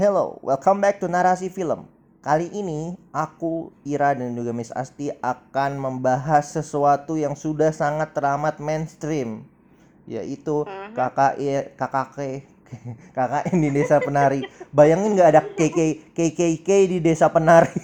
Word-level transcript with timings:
Hello, 0.00 0.40
welcome 0.40 0.80
back 0.80 0.96
to 0.96 1.12
Narasi 1.12 1.52
Film. 1.52 1.84
Kali 2.24 2.48
ini 2.56 2.96
aku, 3.12 3.68
Ira 3.84 4.16
dan 4.16 4.32
juga 4.32 4.48
Miss 4.56 4.72
Asti 4.72 5.12
akan 5.20 5.76
membahas 5.76 6.56
sesuatu 6.56 7.20
yang 7.20 7.36
sudah 7.36 7.68
sangat 7.68 8.16
teramat 8.16 8.56
mainstream, 8.64 9.44
yaitu 10.08 10.64
KKI 10.96 11.76
KKK 11.76 12.16
KKN 13.12 13.56
di 13.60 13.68
Desa 13.76 14.00
Penari. 14.00 14.40
Bayangin 14.72 15.20
nggak 15.20 15.30
ada 15.36 15.44
KK 15.44 16.16
KKK 16.16 16.68
di 16.96 16.98
Desa 17.04 17.28
Penari. 17.28 17.76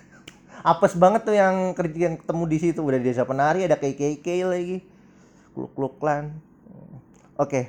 Apes 0.64 0.96
banget 0.96 1.28
tuh 1.28 1.36
yang 1.36 1.76
kerja 1.76 2.08
yang 2.08 2.16
ketemu 2.16 2.44
di 2.48 2.56
situ 2.56 2.80
udah 2.80 2.96
di 2.96 3.12
Desa 3.12 3.28
Penari 3.28 3.68
ada 3.68 3.76
KKK 3.76 4.48
lagi. 4.48 4.80
Kluk-kluklan. 5.52 6.40
Oke, 7.36 7.68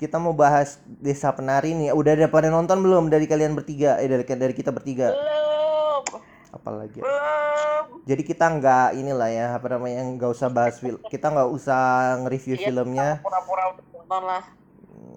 kita 0.00 0.16
mau 0.16 0.32
bahas 0.32 0.80
Desa 0.88 1.28
Penari 1.36 1.76
nih. 1.76 1.92
Udah 1.92 2.16
ada 2.16 2.24
pada 2.32 2.48
nonton 2.48 2.80
belum 2.80 3.12
dari 3.12 3.28
kalian 3.28 3.52
bertiga? 3.52 4.00
Eh 4.00 4.08
dari 4.08 4.24
dari 4.24 4.54
kita 4.56 4.72
bertiga. 4.72 5.12
Belum, 5.12 6.24
Apalagi. 6.56 7.04
belum. 7.04 7.84
Jadi 8.08 8.22
kita 8.24 8.48
nggak 8.48 8.96
inilah 8.96 9.28
ya 9.28 9.46
apa 9.60 9.76
namanya 9.76 10.00
nggak 10.16 10.30
usah 10.32 10.48
bahas 10.48 10.80
film. 10.80 10.96
Kita 11.04 11.28
nggak 11.28 11.48
usah 11.52 11.80
nge-review 12.24 12.56
Iya, 12.56 12.64
filmnya. 12.72 13.08
Pura-pura 13.20 13.76
udah 13.76 13.84
nonton 13.92 14.22
lah. 14.24 14.42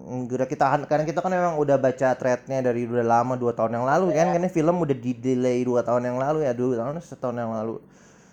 Udah 0.04 0.44
kita 0.44 0.68
kan 0.68 0.80
karena 0.84 1.04
kita 1.08 1.24
kan 1.24 1.32
memang 1.32 1.56
udah 1.56 1.80
baca 1.80 2.12
threadnya 2.12 2.60
dari 2.60 2.84
udah 2.84 3.00
lama 3.00 3.40
dua 3.40 3.56
tahun 3.56 3.80
yang 3.80 3.88
lalu 3.88 4.12
kan 4.12 4.36
karena 4.36 4.52
film 4.52 4.84
udah 4.84 4.96
di 5.00 5.16
delay 5.16 5.64
dua 5.64 5.80
tahun 5.80 6.12
yang 6.12 6.20
lalu 6.20 6.44
ya 6.44 6.52
dua 6.52 6.76
tahun 6.76 7.00
setahun 7.00 7.36
yang 7.40 7.56
lalu 7.56 7.80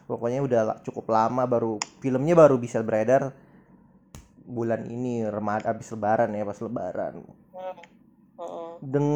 pokoknya 0.03 0.43
udah 0.43 0.61
cukup 0.83 1.07
lama 1.07 1.47
baru 1.47 1.79
filmnya 2.03 2.35
baru 2.35 2.59
bisa 2.59 2.83
beredar 2.83 3.31
bulan 4.57 4.81
ini 4.95 5.13
remaja 5.35 5.65
abis 5.73 5.87
lebaran 5.95 6.29
ya 6.37 6.43
pas 6.49 6.59
lebaran 6.65 7.15
Hmm. 7.53 7.73
Hmm. 8.37 8.79
Deng 8.81 9.09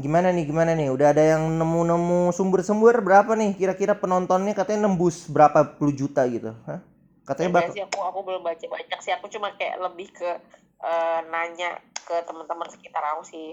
gimana 0.00 0.32
nih 0.32 0.44
gimana 0.48 0.72
nih 0.72 0.88
udah 0.88 1.12
ada 1.12 1.20
yang 1.36 1.42
nemu-nemu 1.60 2.32
sumber-sumber 2.32 2.96
berapa 3.04 3.36
nih 3.36 3.52
kira-kira 3.60 3.92
penontonnya 3.92 4.56
katanya 4.56 4.88
nembus 4.88 5.28
berapa 5.28 5.76
puluh 5.76 5.92
juta 5.92 6.24
gitu 6.24 6.48
Hah? 6.64 6.80
katanya 7.28 7.50
bak 7.60 7.66
sih 7.72 7.82
aku 7.86 7.98
aku 8.08 8.18
belum 8.26 8.42
baca 8.48 8.64
banyak 8.74 8.98
sih. 9.04 9.12
Aku 9.16 9.26
cuma 9.34 9.48
kayak 9.58 9.76
lebih 9.84 10.08
ke 10.18 10.30
eh, 10.90 11.20
nanya 11.32 11.70
ke 12.06 12.16
teman-teman 12.28 12.68
sekitar 12.74 13.02
aku 13.12 13.22
sih. 13.32 13.48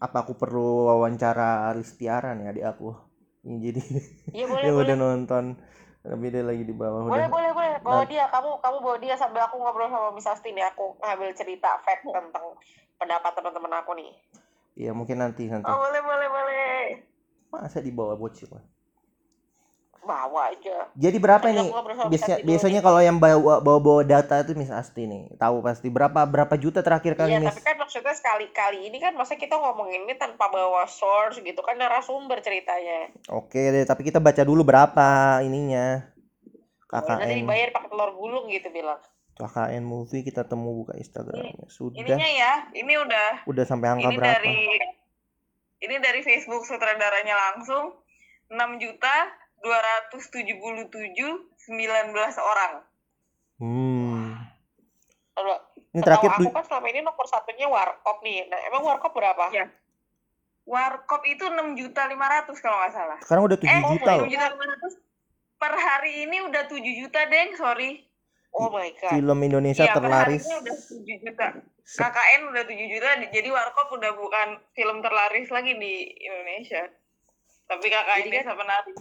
apa 0.00 0.16
aku 0.24 0.32
perlu 0.40 0.88
wawancara 0.88 1.68
Ristiara 1.76 2.32
nih 2.38 2.46
adik 2.50 2.64
aku 2.72 2.88
ini 3.46 3.56
jadi 3.66 3.80
Iya 4.34 4.46
boleh 4.50 4.62
yang 4.66 4.76
boleh. 4.76 4.86
udah 4.86 4.96
nonton 4.96 5.44
tapi 6.00 6.32
dia 6.32 6.40
lagi 6.40 6.64
di 6.64 6.72
bawah 6.72 7.04
Boleh 7.04 7.28
udah 7.28 7.28
boleh 7.28 7.50
boleh. 7.52 7.72
Bawa 7.84 8.02
Nah. 8.02 8.08
dia. 8.08 8.24
Kamu 8.32 8.56
kamu 8.58 8.76
bawa 8.80 8.96
dia 8.96 9.14
sambil 9.14 9.44
aku 9.44 9.60
ngobrol 9.60 9.88
sama 9.88 10.08
Miss 10.10 10.24
Asti 10.24 10.48
nih. 10.50 10.64
Aku 10.72 10.96
ngambil 10.96 11.30
cerita 11.36 11.76
fact 11.84 12.04
tentang 12.04 12.56
pendapat 12.96 13.32
teman-teman 13.32 13.72
aku 13.78 13.92
nih. 13.96 14.12
iya 14.74 14.96
mungkin 14.96 15.20
nanti 15.20 15.44
nanti 15.44 15.66
Oh 15.66 15.76
boleh 15.76 16.00
boleh 16.00 16.28
boleh. 16.30 16.78
masa 17.50 17.82
dibawa 17.82 18.14
bocil 18.14 18.48
Bawa 20.00 20.48
aja. 20.48 20.88
jadi 20.96 21.16
berapa 21.20 21.44
nih? 21.52 21.68
biasanya 22.08 22.38
biasanya 22.40 22.80
kalau 22.80 23.00
yang 23.04 23.20
bawa 23.20 23.60
bawa 23.60 23.78
bawa 23.78 24.02
data 24.02 24.40
itu 24.40 24.56
Miss 24.56 24.72
Asti 24.72 25.04
nih. 25.04 25.36
Tahu 25.36 25.60
pasti 25.60 25.92
berapa 25.92 26.24
berapa 26.24 26.56
juta 26.56 26.80
terakhir 26.80 27.14
kali 27.20 27.36
Iya, 27.36 27.40
Miss? 27.44 27.52
tapi 27.52 27.62
kan 27.68 27.76
maksudnya 27.76 28.14
sekali-kali 28.16 28.88
ini 28.88 28.96
kan 28.96 29.12
masa 29.12 29.36
kita 29.36 29.60
ngomongin 29.60 30.08
ini 30.08 30.16
tanpa 30.16 30.48
bawa 30.48 30.88
source 30.88 31.44
gitu 31.44 31.60
kan 31.60 31.76
narasumber 31.76 32.40
ceritanya. 32.40 33.12
oke 33.28 33.60
deh 33.60 33.84
tapi 33.84 34.08
kita 34.08 34.18
baca 34.18 34.40
dulu 34.40 34.64
berapa 34.64 35.40
ininya. 35.44 36.00
Nanti 36.90 37.06
KKN 37.06 37.36
dibayar 37.46 37.68
pakai 37.70 37.88
telur 37.92 38.10
gulung 38.16 38.44
gitu 38.50 38.66
bilang. 38.72 38.98
KKN 39.38 39.84
movie 39.86 40.24
kita 40.26 40.44
temu 40.44 40.84
buka 40.84 40.96
Instagramnya. 40.96 41.68
Sudah. 41.70 41.96
Ininya 41.96 42.28
ya, 42.28 42.52
ini 42.76 42.92
udah. 42.98 43.46
Udah 43.48 43.64
sampai 43.64 43.88
angka 43.94 44.10
ini 44.10 44.16
berapa? 44.18 44.32
dari 44.36 44.58
ini 45.80 45.96
dari 46.00 46.20
Facebook 46.20 46.64
sutradaranya 46.66 47.36
langsung. 47.36 48.00
6 48.50 48.82
juta 48.82 49.30
277 49.60 50.90
19 51.60 52.12
orang. 52.40 52.72
hmm 53.58 54.24
Kalau 55.30 55.56
ini 55.90 55.98
setahu 55.98 56.06
terakhir 56.20 56.30
aku 56.38 56.50
kan 56.50 56.64
selama 56.64 56.86
ini 56.88 57.00
nomor 57.00 57.26
satunya 57.26 57.66
Warkop 57.66 58.20
nih. 58.20 58.44
Nah, 58.46 58.60
emang 58.66 58.82
Warkop 58.82 59.10
berapa? 59.10 59.48
Ya. 59.50 59.68
Warkop 60.62 61.22
itu 61.24 61.44
6 61.44 61.56
juta 61.74 62.04
500 62.04 62.56
kalau 62.58 62.76
nggak 62.78 62.92
salah. 62.92 63.18
sekarang 63.20 63.44
udah 63.44 63.56
7 63.56 63.66
Eh, 63.66 63.80
juta 63.90 64.10
loh 64.12 64.24
6 64.24 64.30
juta 64.30 64.46
500 64.50 64.94
per 65.56 65.72
hari 65.74 66.24
ini 66.24 66.36
udah 66.42 66.62
7 66.64 66.78
juta, 66.96 67.20
Deng. 67.26 67.52
Sorry. 67.54 68.06
Oh 68.50 68.66
my 68.68 68.90
god. 68.92 69.12
film 69.12 69.38
Indonesia 69.40 69.84
Iya, 69.84 69.92
per 69.92 70.02
terlaris 70.02 70.42
harinya 70.42 70.56
udah 70.58 70.74
7 70.76 71.16
juta. 71.20 71.46
KKN 71.90 72.40
udah 72.48 72.62
7 72.64 72.86
juta, 72.88 73.08
jadi 73.28 73.48
Warkop 73.48 73.88
udah 73.92 74.10
bukan 74.12 74.48
film 74.72 74.96
terlaris 75.00 75.48
lagi 75.48 75.72
di 75.74 75.92
Indonesia. 76.18 76.82
Tapi 77.66 77.86
KKN 77.86 78.18
Jadi 78.20 78.30
kan- 78.32 78.36
Desa 78.40 78.54
Penari. 78.54 78.92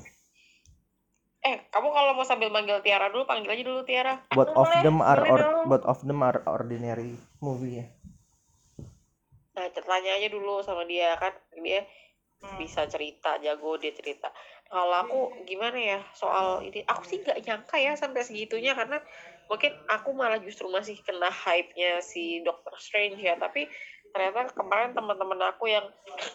Eh, 1.40 1.56
kamu 1.72 1.88
kalau 1.96 2.12
mau 2.20 2.28
sambil 2.28 2.52
manggil 2.52 2.84
Tiara 2.84 3.08
dulu, 3.08 3.24
panggil 3.24 3.48
aja 3.56 3.64
dulu 3.64 3.82
Tiara. 3.88 4.20
both 4.36 4.52
of 4.60 4.68
them 4.84 5.00
are 5.00 5.24
or, 5.24 5.42
both 5.64 5.86
of 5.88 6.00
them 6.04 6.20
are 6.20 6.44
ordinary 6.44 7.16
movie 7.40 7.80
ya 7.80 7.86
Nah, 9.56 9.68
tanya 9.72 10.16
aja 10.16 10.28
dulu 10.32 10.64
sama 10.64 10.88
dia 10.88 11.16
kan 11.20 11.36
dia 11.60 11.84
Hmm. 12.40 12.56
bisa 12.56 12.88
cerita, 12.88 13.36
jago 13.44 13.76
dia 13.76 13.92
cerita. 13.92 14.32
Kalau 14.72 14.96
aku 14.96 15.20
gimana 15.44 15.76
ya 15.76 16.00
soal 16.16 16.64
ini, 16.64 16.88
aku 16.88 17.04
sih 17.04 17.20
nggak 17.20 17.44
nyangka 17.44 17.76
ya 17.76 18.00
sampai 18.00 18.24
segitunya 18.24 18.72
karena 18.80 19.04
mungkin 19.52 19.76
aku 19.92 20.16
malah 20.16 20.40
justru 20.40 20.72
masih 20.72 20.96
kena 21.04 21.28
hype-nya 21.28 22.00
si 22.00 22.40
Doctor 22.48 22.80
Strange 22.80 23.20
ya. 23.20 23.36
Tapi 23.36 23.68
ternyata 24.10 24.50
kemarin 24.54 24.92
teman-teman 24.98 25.40
aku 25.54 25.70
yang 25.70 25.86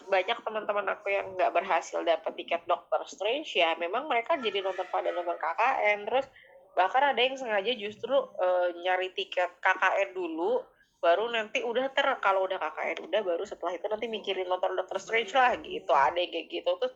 banyak 0.07 0.37
teman-teman 0.41 0.85
aku 0.95 1.07
yang 1.11 1.27
nggak 1.35 1.51
berhasil 1.51 1.99
dapat 2.01 2.31
tiket 2.39 2.63
Doctor 2.65 3.03
Strange 3.05 3.51
ya, 3.55 3.75
memang 3.75 4.07
mereka 4.07 4.39
jadi 4.39 4.63
nonton 4.63 4.87
pada 4.89 5.11
nonton 5.11 5.35
KKN 5.35 6.07
terus 6.07 6.27
bahkan 6.75 7.15
ada 7.15 7.19
yang 7.23 7.39
sengaja 7.39 7.71
justru 7.75 8.15
eh, 8.39 8.67
nyari 8.83 9.15
tiket 9.15 9.59
KKN 9.63 10.11
dulu 10.11 10.59
baru 11.03 11.29
nanti 11.29 11.61
udah 11.61 11.93
ter 11.93 12.07
kalau 12.17 12.49
udah 12.49 12.57
KKN 12.57 13.05
udah 13.05 13.21
baru 13.21 13.45
setelah 13.45 13.77
itu 13.77 13.85
nanti 13.85 14.09
mikirin 14.09 14.49
nonton 14.49 14.73
Doctor 14.73 14.97
Strange 14.97 15.37
lah 15.37 15.53
gitu. 15.61 15.93
Ada 15.93 16.17
yang 16.17 16.31
kayak 16.33 16.47
gitu 16.49 16.71
terus 16.81 16.93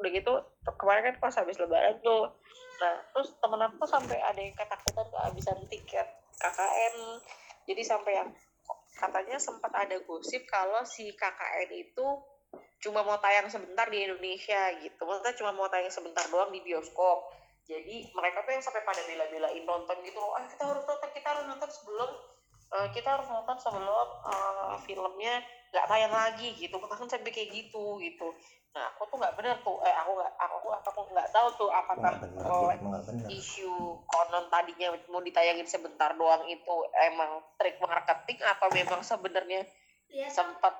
udah 0.00 0.10
gitu 0.10 0.32
kemarin 0.74 1.02
kan 1.12 1.14
pas 1.22 1.34
habis 1.38 1.56
lebaran 1.62 1.94
tuh. 2.02 2.34
Nah 2.82 2.94
terus 3.14 3.30
temen 3.38 3.60
aku 3.62 3.86
sampai 3.86 4.18
ada 4.18 4.40
yang 4.42 4.56
ketakutan 4.58 5.06
kehabisan 5.06 5.58
tiket 5.70 6.08
KKN 6.42 6.94
jadi 7.64 7.82
sampai 7.86 8.12
yang 8.18 8.28
katanya 8.94 9.36
sempat 9.42 9.74
ada 9.74 9.98
gosip 10.06 10.46
kalau 10.46 10.86
si 10.86 11.10
KKN 11.14 11.70
itu 11.74 12.06
cuma 12.78 13.02
mau 13.02 13.18
tayang 13.18 13.50
sebentar 13.50 13.88
di 13.90 14.06
Indonesia 14.06 14.70
gitu. 14.78 15.02
Maksudnya 15.02 15.34
cuma 15.40 15.50
mau 15.56 15.66
tayang 15.66 15.90
sebentar 15.90 16.24
doang 16.30 16.52
di 16.54 16.62
bioskop. 16.62 17.32
Jadi 17.64 18.12
mereka 18.12 18.44
tuh 18.44 18.52
yang 18.52 18.64
sampai 18.64 18.84
pada 18.84 19.00
bela-belain 19.08 19.64
nonton 19.64 19.96
gitu 20.04 20.20
loh. 20.20 20.36
Ah 20.36 20.44
kita 20.44 20.68
harus 20.68 20.84
nonton 20.84 21.10
kita 21.16 21.26
harus 21.32 21.44
nonton 21.48 21.70
sebelum 21.72 22.10
eh, 22.74 22.88
kita 22.90 23.18
harus 23.18 23.26
nonton 23.30 23.56
sebelum 23.58 24.08
eh, 24.26 24.74
filmnya 24.82 25.34
nggak 25.70 25.86
tayang 25.86 26.14
lagi 26.14 26.54
gitu. 26.58 26.74
Bahkan 26.78 27.06
sampai 27.06 27.30
kayak 27.30 27.50
gitu 27.50 27.98
gitu. 28.02 28.28
Nah 28.74 28.90
aku 28.90 29.06
tuh 29.06 29.16
nggak 29.22 29.34
bener 29.38 29.56
tuh. 29.62 29.78
Eh 29.86 29.94
aku 29.94 30.10
nggak 30.18 30.32
aku 30.34 30.68
aku 30.74 30.88
aku 30.90 31.00
nggak 31.14 31.30
tahu 31.30 31.48
tuh 31.54 31.68
bener 31.94 32.14
oh, 32.50 32.70
bener. 32.74 33.26
isu 33.30 34.02
konon 34.06 34.46
tadinya 34.50 34.90
mau 35.10 35.22
ditayangin 35.22 35.66
sebentar 35.66 36.10
doang 36.18 36.42
itu 36.50 36.74
emang 37.06 37.38
trik 37.54 37.78
marketing 37.78 38.42
atau 38.42 38.66
memang 38.74 39.00
sebenarnya 39.06 39.62
sempat 40.30 40.74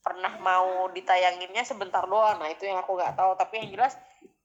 pernah 0.00 0.32
mau 0.40 0.88
ditayanginnya 0.92 1.64
sebentar 1.64 2.04
doang? 2.08 2.40
Nah 2.40 2.48
itu 2.48 2.64
yang 2.68 2.80
aku 2.80 2.96
nggak 2.96 3.16
tahu. 3.16 3.36
Tapi 3.36 3.64
yang 3.64 3.68
jelas 3.76 3.96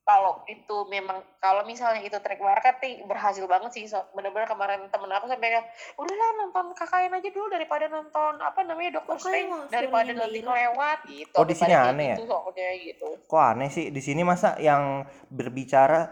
kalau 0.06 0.38
itu 0.46 0.86
memang 0.86 1.18
kalau 1.42 1.66
misalnya 1.66 1.98
itu 2.06 2.14
trik 2.22 2.38
marketing 2.38 3.10
berhasil 3.10 3.42
banget 3.50 3.74
sih. 3.74 3.90
So, 3.90 3.98
bener-bener 4.14 4.46
kemarin 4.46 4.86
temen 4.86 5.10
aku 5.10 5.26
sampai 5.26 5.58
kayak 5.58 5.66
udahlah 5.98 6.30
nonton 6.38 6.70
KKN 6.78 7.18
aja 7.18 7.28
dulu 7.34 7.46
daripada 7.50 7.90
nonton 7.90 8.38
apa 8.38 8.62
namanya 8.62 9.02
kayak 9.02 9.18
Strange 9.18 9.66
daripada 9.66 10.14
nanti 10.14 10.38
kelewat 10.46 10.98
gitu. 11.10 11.34
Oh, 11.34 11.42
di 11.42 11.58
sini 11.58 11.74
aneh 11.74 12.14
ya? 12.14 12.16
gitu, 12.22 12.30
soalnya 12.30 12.70
gitu. 12.78 13.08
Kok 13.26 13.42
aneh 13.42 13.68
sih? 13.74 13.90
Di 13.90 13.98
sini 13.98 14.22
masa 14.22 14.54
yang 14.62 15.02
berbicara 15.26 16.06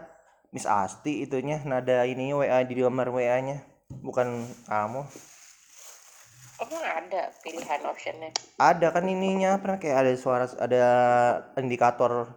Miss 0.51 0.67
Asti 0.67 1.23
itunya 1.23 1.63
nada 1.63 2.03
ini 2.03 2.35
WA 2.35 2.67
di 2.67 2.75
gambar 2.75 3.15
WA-nya 3.15 3.63
bukan 4.03 4.43
kamu. 4.67 5.07
Emang 6.55 6.83
ada 6.83 7.31
pilihan 7.43 7.79
optionnya? 7.87 8.31
Ada 8.59 8.91
kan 8.91 9.07
ininya 9.07 9.59
apa 9.59 9.79
kayak 9.79 9.97
ada 10.03 10.11
suara 10.19 10.47
ada 10.59 10.83
indikator 11.59 12.31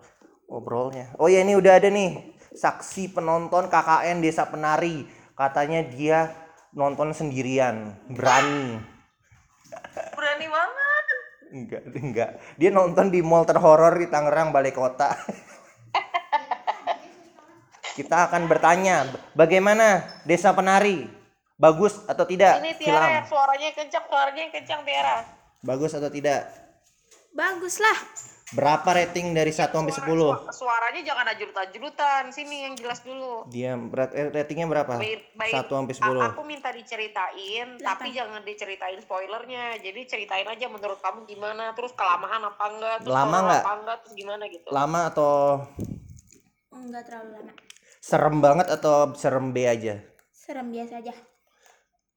ngobrolnya 0.48 1.12
oh 1.20 1.28
ya 1.28 1.44
ini 1.44 1.54
udah 1.54 1.76
ada 1.78 1.92
nih. 1.92 2.34
Saksi 2.48 3.12
penonton 3.12 3.68
KKN 3.68 4.24
Desa 4.24 4.48
Penari. 4.48 5.06
Katanya 5.36 5.84
dia 5.86 6.34
nonton 6.74 7.14
sendirian. 7.14 7.94
Berani. 8.10 8.80
Berani 10.16 10.46
banget. 10.48 11.04
enggak 11.48 11.82
enggak. 11.96 12.30
Dia 12.60 12.70
nonton 12.74 13.08
di 13.08 13.24
mall 13.24 13.46
terhoror 13.48 13.96
di 13.96 14.10
Tangerang 14.10 14.50
Balai 14.50 14.74
Kota. 14.74 15.14
Kita 17.98 18.30
akan 18.30 18.46
bertanya 18.46 19.10
bagaimana 19.34 20.06
Desa 20.22 20.54
Penari? 20.54 21.08
Bagus 21.58 21.98
atau 22.06 22.22
tidak? 22.22 22.62
Ini 22.62 22.78
Tiara 22.78 23.18
yang 23.18 23.26
suaranya 23.26 23.74
kencang 23.74 24.06
suaranya 24.06 24.42
kencang 24.54 24.86
Tiara. 24.86 25.26
Bagus 25.66 25.90
atau 25.98 26.06
tidak? 26.06 26.46
Bagus 27.34 27.82
lah. 27.82 27.98
Berapa 28.48 28.88
rating 28.90 29.30
dari 29.30 29.52
1 29.52 29.68
sampai 29.68 29.92
10? 29.92 30.08
Suara- 30.08 30.48
Suaranya 30.50 31.02
jangan 31.04 31.26
ajrut-ajrutan. 31.28 32.22
Sini 32.30 32.64
yang 32.64 32.74
jelas 32.74 33.00
dulu. 33.00 33.44
Dia 33.46 33.76
berat 33.76 34.10
eh, 34.10 34.32
ratingnya 34.32 34.64
berapa? 34.64 34.96
Baik, 34.96 35.36
baik. 35.36 35.52
1 35.54 35.68
sampai 35.68 35.94
A- 35.94 36.00
10. 36.00 36.32
Aku 36.32 36.42
minta 36.42 36.68
diceritain, 36.70 37.76
tapi 37.76 38.08
jangan 38.10 38.40
diceritain 38.40 38.96
spoilernya. 38.98 39.76
Jadi 39.76 40.00
ceritain 40.06 40.44
aja 40.44 40.64
menurut 40.66 40.96
kamu 40.96 41.26
gimana, 41.26 41.72
terus 41.72 41.92
kelamaan 41.92 42.40
apa 42.42 42.64
enggak, 42.66 42.96
terus 42.98 43.12
Lama 43.12 43.28
horor 43.30 43.44
nggak? 43.46 43.62
apa 43.62 43.72
enggak, 43.76 43.96
terus 44.00 44.14
gimana 44.16 44.42
gitu. 44.46 44.66
Lama 44.70 45.00
atau 45.06 45.32
Enggak 46.70 47.02
terlalu 47.04 47.30
lama. 47.34 47.52
serem 47.98 48.36
banget 48.38 48.66
atau 48.70 48.94
serem 49.12 49.46
B 49.50 49.60
aja? 49.62 50.00
Serem 50.30 50.70
biasa 50.70 50.94
aja. 50.98 51.12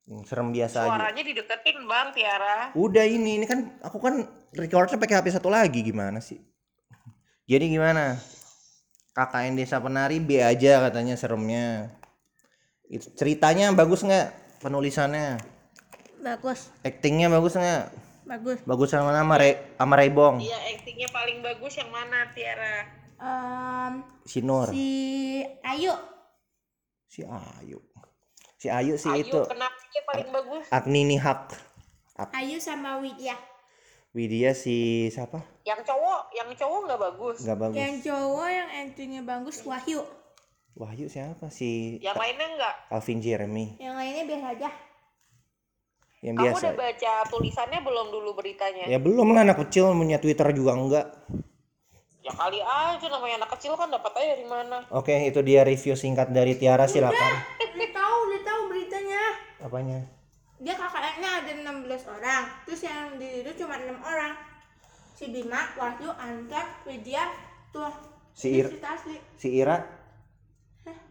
Hmm, 0.01 0.23
Serem 0.23 0.49
biasa 0.49 0.77
aja. 0.81 0.89
Suaranya 0.89 1.23
dideketin 1.25 1.77
bang 1.81 2.07
Tiara. 2.11 2.55
Udah 2.73 3.03
ini, 3.03 3.35
ini 3.35 3.45
kan 3.45 3.75
aku 3.81 3.99
kan 3.99 4.23
recordnya 4.53 4.99
pakai 4.99 5.15
HP 5.19 5.27
satu 5.31 5.47
lagi 5.47 5.79
gimana 5.81 6.19
sih? 6.19 6.39
Jadi 7.47 7.67
gimana? 7.67 8.15
KKN 9.11 9.59
Desa 9.59 9.83
Penari 9.83 10.23
B 10.23 10.39
aja 10.39 10.87
katanya 10.87 11.19
seremnya. 11.19 11.91
Itu 12.87 13.11
ceritanya 13.15 13.71
bagus 13.71 14.03
nggak? 14.03 14.39
Penulisannya, 14.61 15.41
Bagus. 16.21 16.69
actingnya 16.85 17.33
bagus 17.33 17.57
nggak? 17.57 17.89
Bagus. 18.29 18.61
Bagus 18.61 18.93
sama 18.93 19.09
nama 19.09 19.33
Re, 19.41 19.73
sama 19.73 19.97
Rebong, 19.97 20.37
Iya, 20.37 20.53
actingnya 20.69 21.09
paling 21.09 21.41
bagus 21.41 21.81
yang 21.81 21.89
mana 21.89 22.29
Tiara? 22.29 22.85
Em, 23.17 23.93
si 24.21 24.45
Nur, 24.45 24.69
si 24.69 24.85
Ayu. 25.65 25.97
si 27.09 27.25
Ayu, 27.25 27.81
si 28.55 28.69
Ayu 28.69 28.93
si 29.01 29.09
Ayu, 29.09 29.25
itu 29.25 29.39
kenapa 29.49 29.73
dia 29.89 30.03
paling 30.05 30.29
bagus? 30.29 30.65
Agni 30.69 31.01
Nihak, 31.09 31.57
Ayu 32.37 32.61
sama 32.61 33.01
Widya. 33.01 33.33
Widya 34.11 34.51
si 34.51 35.07
siapa? 35.07 35.39
Yang 35.63 35.87
cowok, 35.87 36.21
yang 36.35 36.49
cowok 36.51 36.79
nggak 36.83 36.99
bagus. 36.99 37.37
Nggak 37.47 37.59
bagus. 37.63 37.77
Yang 37.79 37.95
cowok 38.11 38.49
yang 38.51 38.69
actingnya 38.83 39.21
bagus 39.23 39.55
Wahyu. 39.63 40.01
Wahyu 40.75 41.07
siapa? 41.07 41.47
Si 41.47 41.95
Yang 42.03 42.17
lainnya 42.19 42.47
enggak. 42.47 42.75
Alvin 42.91 43.19
Jeremy 43.19 43.75
Yang 43.79 43.95
lainnya 43.95 44.23
biasa 44.27 44.47
aja. 44.55 44.69
yang 46.21 46.35
Kamu 46.37 46.45
biasa. 46.53 46.61
udah 46.61 46.73
baca 46.77 47.13
tulisannya 47.33 47.79
belum 47.81 48.07
dulu 48.13 48.29
beritanya? 48.37 48.85
Ya 48.85 48.99
belum 49.01 49.33
lah 49.33 49.41
anak 49.41 49.57
kecil 49.65 49.89
punya 49.89 50.21
Twitter 50.21 50.47
juga 50.53 50.71
enggak. 50.77 51.07
Ya 52.21 52.29
kali 52.29 52.61
aja 52.61 53.05
namanya 53.09 53.41
anak 53.41 53.57
kecil 53.57 53.73
kan 53.73 53.89
dapat 53.89 54.11
aja 54.21 54.37
dari 54.37 54.45
mana? 54.45 54.85
Oke, 54.93 55.17
itu 55.25 55.41
dia 55.41 55.65
review 55.65 55.97
singkat 55.97 56.29
dari 56.29 56.53
Tiara 56.53 56.85
silakan. 56.85 57.31
Udah 57.73 57.89
tahu, 57.89 58.17
udah 58.29 58.41
tahu 58.45 58.61
beritanya. 58.69 59.23
Apanya? 59.65 59.99
Dia 60.61 60.77
kakaknya 60.77 61.41
ada 61.41 61.51
16 61.51 62.05
orang. 62.07 62.43
Terus 62.63 62.81
yang 62.81 63.17
di 63.17 63.41
itu 63.41 63.51
cuma 63.57 63.75
6 63.75 63.97
orang. 63.97 64.37
Si 65.11 65.25
Bima, 65.27 65.73
Wahyu, 65.73 66.09
Antar, 66.13 66.85
Widya, 66.85 67.25
tuh. 67.69 67.89
Si 68.31 68.47
Ini 68.47 68.57
Ir- 68.59 68.69
cerita 68.71 68.89
asli. 68.93 69.17
Si 69.35 69.47
Ira? 69.51 69.77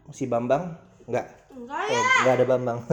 Si 0.09 0.23
Bambang? 0.25 0.71
Enggak. 1.03 1.25
Enggak 1.51 1.79
Oh, 1.81 1.91
ya. 1.91 2.01
enggak 2.21 2.33
ada 2.33 2.45
Bambang. 2.47 2.79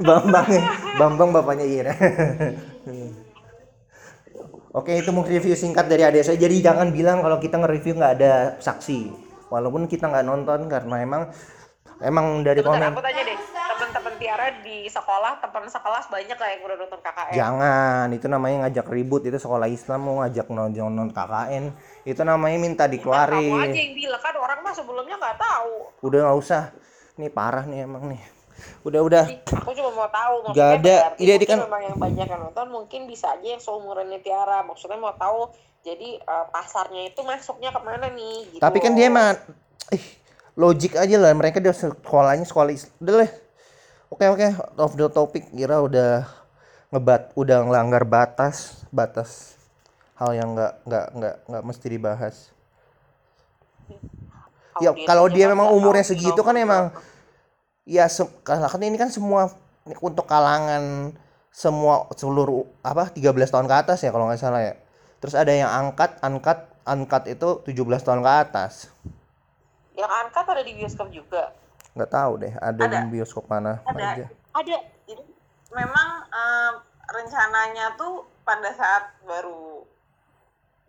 Bambang. 0.00 0.48
Bambang 0.96 1.30
bapaknya 1.30 1.64
Ira. 1.64 1.92
Oke, 4.74 4.98
itu 4.98 5.14
mungkin 5.14 5.38
review 5.38 5.54
singkat 5.54 5.86
dari 5.86 6.02
adik 6.02 6.26
saya. 6.26 6.34
Jadi 6.34 6.58
jangan 6.58 6.90
bilang 6.90 7.22
kalau 7.22 7.38
kita 7.38 7.62
nge-review 7.62 7.94
nggak 7.94 8.14
ada 8.18 8.32
saksi. 8.58 9.06
Walaupun 9.46 9.86
kita 9.86 10.10
nggak 10.10 10.26
nonton 10.26 10.66
karena 10.66 10.96
emang 10.98 11.22
emang 12.02 12.42
dari 12.42 12.58
Sebentar, 12.58 12.90
komen 12.90 12.90
aku 12.90 13.00
tanya 13.00 13.22
deh, 13.22 13.33
Tiara 14.44 14.60
di 14.60 14.84
sekolah, 14.84 15.40
teman 15.40 15.64
sekelas 15.64 16.04
banyak 16.12 16.36
lah 16.36 16.48
yang 16.52 16.60
udah 16.60 16.76
nonton 16.76 17.00
KKN. 17.00 17.32
Jangan, 17.32 18.06
itu 18.12 18.26
namanya 18.28 18.56
ngajak 18.60 18.86
ribut, 18.92 19.22
itu 19.24 19.38
sekolah 19.40 19.64
Islam 19.64 20.00
mau 20.04 20.14
ngajak 20.20 20.46
nonton 20.48 21.08
KKN, 21.10 21.64
itu 22.04 22.20
namanya 22.20 22.58
minta 22.60 22.84
Kamu 22.84 22.92
aja 22.92 22.92
dikeluarin. 22.92 23.72
yang 23.72 23.92
bilang 23.96 24.20
kan 24.20 24.34
orang 24.36 24.58
mah 24.60 24.74
sebelumnya 24.76 25.16
nggak 25.16 25.38
tahu. 25.40 25.72
Udah 26.04 26.18
nggak 26.20 26.38
usah, 26.38 26.62
nih 27.16 27.30
parah 27.32 27.64
nih 27.64 27.88
emang 27.88 28.04
nih. 28.04 28.20
Udah 28.84 29.00
udah, 29.00 29.24
Aku 29.64 29.72
cuma 29.72 29.90
mau 29.96 30.08
tahu. 30.08 30.34
Maksudnya 30.44 30.76
ada. 30.76 30.94
berarti 31.08 31.20
Iya, 31.24 31.34
kan- 31.42 31.60
memang 31.64 31.82
yang 31.82 31.96
banyak 31.96 32.26
yang 32.28 32.40
nonton 32.42 32.66
mungkin 32.68 33.00
bisa 33.08 33.32
aja 33.32 33.48
yang 33.48 33.60
seumurannya 33.60 34.20
Tiara. 34.20 34.60
Maksudnya 34.62 35.00
mau 35.00 35.16
tahu 35.16 35.48
jadi 35.80 36.20
eh, 36.20 36.46
pasarnya 36.52 37.08
itu 37.08 37.20
masuknya 37.20 37.72
ke 37.72 37.80
mana 37.80 38.08
nih? 38.08 38.52
Gitu. 38.52 38.60
tapi 38.60 38.78
kan 38.78 38.92
dia 38.92 39.08
emang, 39.08 39.36
ih, 39.90 40.04
logik 40.54 40.96
aja 40.96 41.16
lah, 41.16 41.32
mereka 41.32 41.60
dia 41.60 41.72
sekolahnya 41.72 42.44
sekolah 42.44 42.72
Islam. 42.72 42.92
Udah 43.00 43.14
lah, 43.20 43.30
oke 44.12 44.24
oke, 44.24 44.48
off 44.80 44.94
the 44.96 45.06
topic, 45.08 45.48
kira 45.52 45.80
udah 45.80 46.26
ngebat, 46.94 47.32
udah 47.36 47.64
ngelanggar 47.66 48.04
batas, 48.06 48.84
batas 48.94 49.54
hal 50.14 50.30
yang 50.34 50.54
nggak 50.54 50.72
nggak 50.86 51.06
nggak 51.14 51.36
nggak 51.50 51.62
mesti 51.66 51.86
dibahas. 51.90 52.36
Ya 54.82 54.90
kalau 55.06 55.30
dia 55.30 55.46
memang 55.46 55.70
umurnya 55.74 56.06
segitu 56.06 56.40
kan 56.42 56.54
emang 56.58 56.90
ya 57.84 58.08
karena 58.42 58.66
kan 58.66 58.80
ini 58.80 58.96
kan 58.96 59.10
semua 59.12 59.52
ini 59.84 59.94
untuk 60.00 60.24
kalangan 60.24 61.12
semua 61.54 62.10
seluruh 62.18 62.66
apa 62.82 63.12
13 63.12 63.30
tahun 63.46 63.66
ke 63.70 63.74
atas 63.74 64.02
ya 64.02 64.10
kalau 64.10 64.26
nggak 64.26 64.40
salah 64.40 64.62
ya. 64.62 64.74
Terus 65.22 65.34
ada 65.38 65.52
yang 65.54 65.70
angkat, 65.70 66.20
angkat, 66.20 66.68
angkat 66.84 67.22
itu 67.32 67.62
17 67.64 68.04
tahun 68.04 68.20
ke 68.20 68.32
atas. 68.44 68.92
Yang 69.96 70.10
angkat 70.10 70.44
ada 70.50 70.62
di 70.66 70.72
bioskop 70.76 71.08
juga. 71.14 71.54
Nggak 71.94 72.10
tahu 72.10 72.32
deh, 72.42 72.52
ada, 72.58 72.82
Ada. 72.90 72.96
di 73.06 73.08
bioskop 73.14 73.46
mana 73.46 73.78
Ada. 73.86 74.02
aja. 74.18 74.26
Ada. 74.58 74.78
Jadi 75.06 75.24
memang 75.70 76.08
em, 76.26 76.74
rencananya 77.06 77.94
tuh 77.94 78.26
pada 78.42 78.74
saat 78.74 79.14
baru 79.22 79.86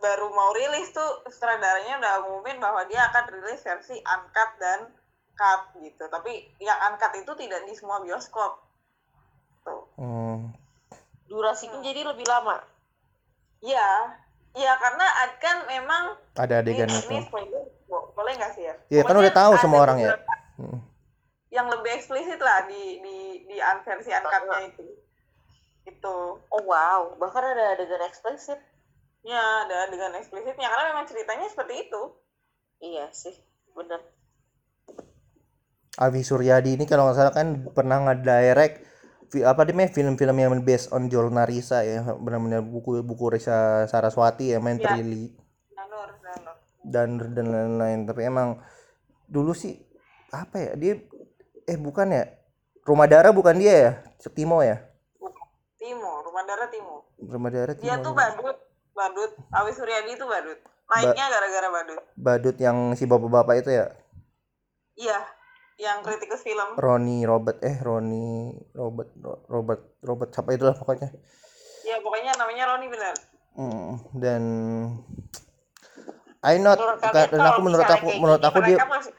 baru 0.01 0.27
mau 0.33 0.53
rilis 0.53 0.93
tuh 0.93 1.25
sutradaranya 1.29 1.97
udah 1.97 2.13
umumin 2.29 2.61
bahwa 2.61 2.85
dia 2.85 3.05
akan 3.09 3.25
rilis 3.37 3.61
versi 3.61 3.97
uncut 4.01 4.49
dan 4.57 4.89
cut 5.37 5.61
gitu. 5.81 6.09
Tapi 6.09 6.57
yang 6.61 6.77
uncut 6.89 7.13
itu 7.17 7.31
tidak 7.37 7.61
di 7.69 7.73
semua 7.77 8.01
bioskop. 8.01 8.65
Tuh. 9.65 9.85
Hmm, 9.97 10.53
Durasinya 11.29 11.81
jadi 11.81 12.05
lebih 12.05 12.25
lama. 12.25 12.61
Iya, 13.65 14.13
iya 14.53 14.73
karena 14.77 15.05
kan 15.41 15.65
memang 15.65 16.17
ada 16.37 16.61
adegan 16.61 16.85
ini, 16.85 17.01
itu. 17.01 17.09
ini 17.09 17.25
spoiler, 17.25 17.65
boleh 17.89 18.33
nggak 18.37 18.51
sih 18.53 18.63
ya? 18.69 18.75
Iya, 18.93 19.01
kan 19.01 19.15
udah 19.17 19.33
tahu 19.33 19.53
semua 19.57 19.79
orang 19.85 19.97
ya. 20.01 20.13
beberapa 20.13 20.33
Hmm. 20.55 20.79
Yang 21.55 21.67
lebih 21.79 21.91
eksplisit 21.95 22.39
lah 22.43 22.67
di 22.67 22.99
di 22.99 23.17
di 23.47 23.55
versi 23.87 24.11
uncut-nya 24.11 24.59
itu. 24.67 24.85
Itu. 25.87 26.17
Oh 26.51 26.63
wow, 26.67 27.15
bahkan 27.15 27.47
ada 27.47 27.79
adegan 27.79 28.03
eksplisit. 28.03 28.59
Ya, 29.25 29.65
ada 29.65 29.89
dengan 29.89 30.13
eksplisitnya 30.21 30.69
karena 30.69 30.93
memang 30.93 31.09
ceritanya 31.09 31.49
seperti 31.49 31.89
itu. 31.89 32.01
Iya 32.77 33.09
sih, 33.09 33.33
bener. 33.73 33.97
Alvi 35.97 36.21
Suryadi 36.21 36.77
ini 36.77 36.85
kalau 36.85 37.09
nggak 37.09 37.17
salah 37.17 37.33
kan 37.33 37.65
pernah 37.73 38.05
nge-direct 38.05 38.85
apa 39.41 39.67
dia 39.67 39.89
film-film 39.89 40.37
yang 40.37 40.53
based 40.61 40.93
on 40.93 41.09
Risa 41.47 41.81
ya 41.81 42.05
benar-benar 42.15 42.61
buku 42.61 43.01
buku 43.01 43.35
Risa 43.35 43.89
Saraswati 43.89 44.53
ya 44.53 44.61
main 44.61 44.79
Ya. 44.79 44.95
Prilly 44.95 45.33
dan 46.85 47.17
dan 47.33 47.47
lain-lain 47.49 48.05
tapi 48.05 48.21
emang 48.29 48.61
dulu 49.25 49.51
sih 49.57 49.81
apa 50.29 50.55
ya 50.61 50.71
dia 50.77 50.93
eh 51.65 51.75
bukan 51.75 52.07
ya 52.09 52.23
Rumah 52.81 53.05
Darah 53.05 53.29
bukan 53.29 53.55
dia 53.55 53.73
ya 53.75 53.91
Timo 54.27 54.61
ya 54.61 54.77
Timo, 55.75 56.17
Rumah 56.19 56.43
Darah 56.43 56.65
Timo. 56.67 57.05
Rumah 57.19 57.49
Darah 57.49 57.73
Timo 57.73 57.85
Dia 57.85 57.97
tuh 57.99 58.09
badut, 58.11 58.57
badut. 58.91 59.31
Awi 59.51 59.69
Suryadi 59.69 60.13
itu 60.13 60.25
badut. 60.25 60.57
Naiknya 60.87 61.25
gara-gara 61.27 61.67
badut. 61.71 62.01
badut 62.15 62.55
yang 62.57 62.77
si 62.93 63.05
bapak-bapak 63.05 63.55
itu 63.59 63.69
ya 63.71 63.85
Iya, 64.95 65.17
yang 65.77 66.01
kritikus 66.01 66.41
film. 66.41 66.73
Roni 66.73 67.21
Robert 67.23 67.61
eh 67.61 67.77
Roni 67.77 68.49
Robert 68.71 69.13
Ro- 69.15 69.45
Robert 69.45 69.81
Robert 69.99 70.29
siapa 70.31 70.49
itulah 70.51 70.73
pokoknya 70.73 71.09
Ya 71.83 71.97
pokoknya 71.99 72.33
namanya 72.33 72.63
Roni 72.67 72.85
benar. 72.87 73.13
Hmm, 73.53 74.01
dan 74.11 74.41
I 76.41 76.57
not 76.57 76.77
Menurut 76.77 76.97
ka- 76.99 77.09
kalian 77.11 77.27
dan 77.27 77.39
kalau 77.39 77.49
aku 77.51 77.61
menurut 77.61 77.87
aku 77.87 78.07
menurut 78.15 78.43
aku 78.43 78.57
dia 78.63 78.77
masih, 78.81 79.13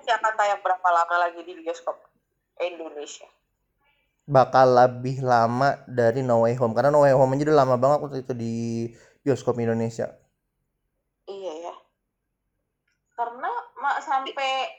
masih 0.00 0.16
akan 0.16 0.32
tayang 0.32 0.60
berapa 0.64 0.88
lama 0.88 1.28
lagi 1.28 1.44
di 1.44 1.52
bioskop 1.60 2.00
Indonesia? 2.56 3.28
bakal 4.30 4.78
lebih 4.78 5.26
lama 5.26 5.82
dari 5.90 6.22
No 6.22 6.46
Way 6.46 6.54
Home 6.62 6.70
karena 6.70 6.94
No 6.94 7.02
Way 7.02 7.18
Home 7.18 7.34
aja 7.34 7.50
udah 7.50 7.58
lama 7.66 7.76
banget 7.82 7.98
waktu 8.06 8.18
itu 8.22 8.32
di 8.38 8.54
bioskop 9.26 9.58
Indonesia. 9.58 10.06
Iya 11.26 11.52
ya. 11.66 11.74
Karena 13.18 13.50
mak 13.82 13.98
sampai 14.06 14.70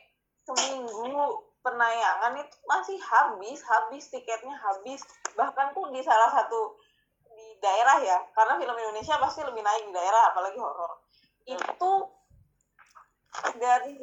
seminggu 0.47 1.51
penayangan 1.61 2.39
itu 2.39 2.57
masih 2.63 2.97
habis, 3.03 3.59
habis 3.67 4.07
tiketnya 4.07 4.55
habis. 4.55 5.03
Bahkan 5.35 5.75
tuh 5.75 5.91
di 5.91 5.99
salah 5.99 6.31
satu 6.31 6.79
di 7.27 7.59
daerah 7.59 7.99
ya, 8.01 8.17
karena 8.31 8.55
film 8.55 8.75
Indonesia 8.79 9.19
pasti 9.19 9.43
lebih 9.43 9.61
naik 9.61 9.83
di 9.83 9.93
daerah, 9.93 10.31
apalagi 10.31 10.57
horor. 10.57 11.03
Itu 11.45 11.91
dari 13.55 13.95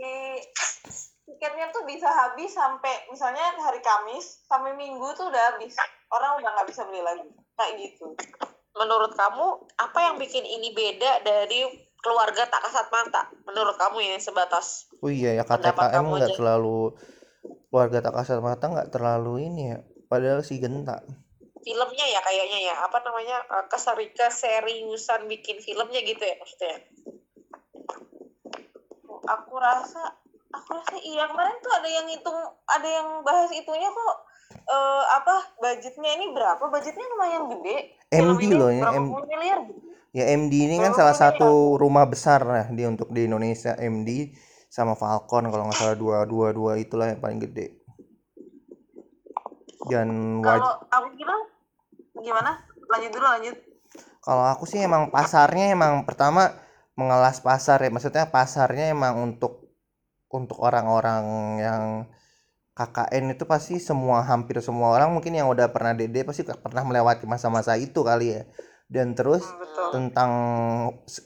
tiketnya 1.29 1.69
tuh 1.69 1.85
bisa 1.85 2.09
habis 2.09 2.57
sampai 2.57 3.09
misalnya 3.13 3.53
hari 3.61 3.85
Kamis 3.85 4.43
sampai 4.49 4.73
Minggu 4.75 5.13
tuh 5.13 5.29
udah 5.29 5.43
habis. 5.55 5.77
Orang 6.09 6.41
udah 6.41 6.51
nggak 6.57 6.69
bisa 6.73 6.89
beli 6.89 7.05
lagi. 7.05 7.29
Kayak 7.59 7.73
gitu. 7.83 8.15
menurut 8.79 9.11
kamu 9.19 9.59
apa 9.75 9.99
yang 10.07 10.23
bikin 10.23 10.47
ini 10.47 10.71
beda 10.71 11.27
dari 11.27 11.67
keluarga 11.99 12.47
tak 12.47 12.63
kasat 12.63 12.87
mata 12.95 13.27
menurut 13.43 13.75
kamu 13.75 14.07
ya 14.07 14.15
sebatas 14.23 14.87
Oh 15.03 15.11
iya 15.11 15.35
ya 15.35 15.43
KTKM 15.43 15.99
kamu 15.99 16.11
nggak 16.15 16.39
terlalu 16.39 16.95
keluarga 17.75 17.99
tak 17.99 18.15
kasat 18.23 18.39
mata 18.39 18.71
nggak 18.71 18.95
terlalu 18.95 19.51
ini 19.51 19.63
ya. 19.75 19.79
Padahal 20.07 20.47
si 20.47 20.63
Genta. 20.63 21.03
filmnya 21.59 22.07
ya 22.07 22.23
kayaknya 22.23 22.71
ya 22.71 22.75
apa 22.87 23.03
namanya 23.03 23.43
eh, 23.45 23.67
keseri 23.67 24.15
keseriusan 24.15 25.27
bikin 25.27 25.59
filmnya 25.59 26.01
gitu 26.07 26.23
ya 26.23 26.39
maksudnya 26.39 26.87
aku 29.37 29.55
rasa 29.61 30.03
aku 30.53 30.69
rasa 30.79 30.97
iya. 31.05 31.29
Kemarin 31.29 31.57
tuh 31.61 31.73
ada 31.73 31.89
yang 31.89 32.07
hitung 32.09 32.39
ada 32.65 32.89
yang 32.89 33.09
bahas 33.21 33.53
itunya 33.53 33.89
kok 33.93 34.17
eh, 34.55 35.03
apa 35.13 35.35
budgetnya 35.61 36.11
ini 36.17 36.33
berapa? 36.33 36.63
Budgetnya 36.69 37.07
lumayan 37.17 37.45
gede. 37.53 37.77
MD 38.09 38.43
loh 38.57 38.73
ya, 38.73 38.89
M- 38.97 39.13
miliar? 39.13 39.61
Ya 40.17 40.25
MD 40.33 40.55
ini 40.57 40.81
kan 40.81 40.97
salah 40.97 41.13
miliar? 41.13 41.37
satu 41.37 41.77
rumah 41.77 42.09
besar 42.09 42.41
lah 42.41 42.67
di 42.73 42.83
untuk 42.89 43.13
di 43.13 43.29
Indonesia 43.29 43.77
MD 43.77 44.33
sama 44.73 44.97
Falcon 44.97 45.49
kalau 45.53 45.69
nggak 45.69 45.77
salah 45.77 45.97
dua 45.97 46.25
dua 46.25 46.53
dua 46.53 46.73
itulah 46.81 47.13
yang 47.13 47.21
paling 47.21 47.41
gede. 47.45 47.77
Dan 49.89 50.41
kalau 50.45 50.81
aku 50.93 51.09
kira 51.17 51.37
gimana? 52.21 52.61
Lanjut 52.89 53.11
dulu 53.13 53.27
lanjut. 53.29 53.57
Kalau 54.25 54.45
aku 54.45 54.65
sih 54.69 54.81
emang 54.85 55.09
pasarnya 55.09 55.73
emang 55.73 56.05
pertama 56.05 56.53
mengelas 56.99 57.39
pasar 57.47 57.79
ya. 57.85 57.91
Maksudnya 57.95 58.25
pasarnya 58.35 58.85
emang 58.95 59.15
untuk 59.27 59.53
untuk 60.29 60.59
orang-orang 60.69 61.25
yang 61.67 61.83
KKN 62.79 63.35
itu 63.35 63.45
pasti 63.53 63.75
semua 63.83 64.23
hampir 64.31 64.57
semua 64.63 64.95
orang 64.95 65.11
mungkin 65.15 65.35
yang 65.35 65.49
udah 65.51 65.67
pernah 65.75 65.93
DD 65.99 66.23
pasti 66.29 66.43
pernah 66.47 66.83
melewati 66.87 67.25
masa-masa 67.27 67.75
itu 67.81 68.01
kali 68.07 68.27
ya. 68.39 68.43
Dan 68.89 69.13
terus 69.19 69.45
Hmm, 69.45 69.61
betul. 69.63 69.89
tentang 69.95 70.33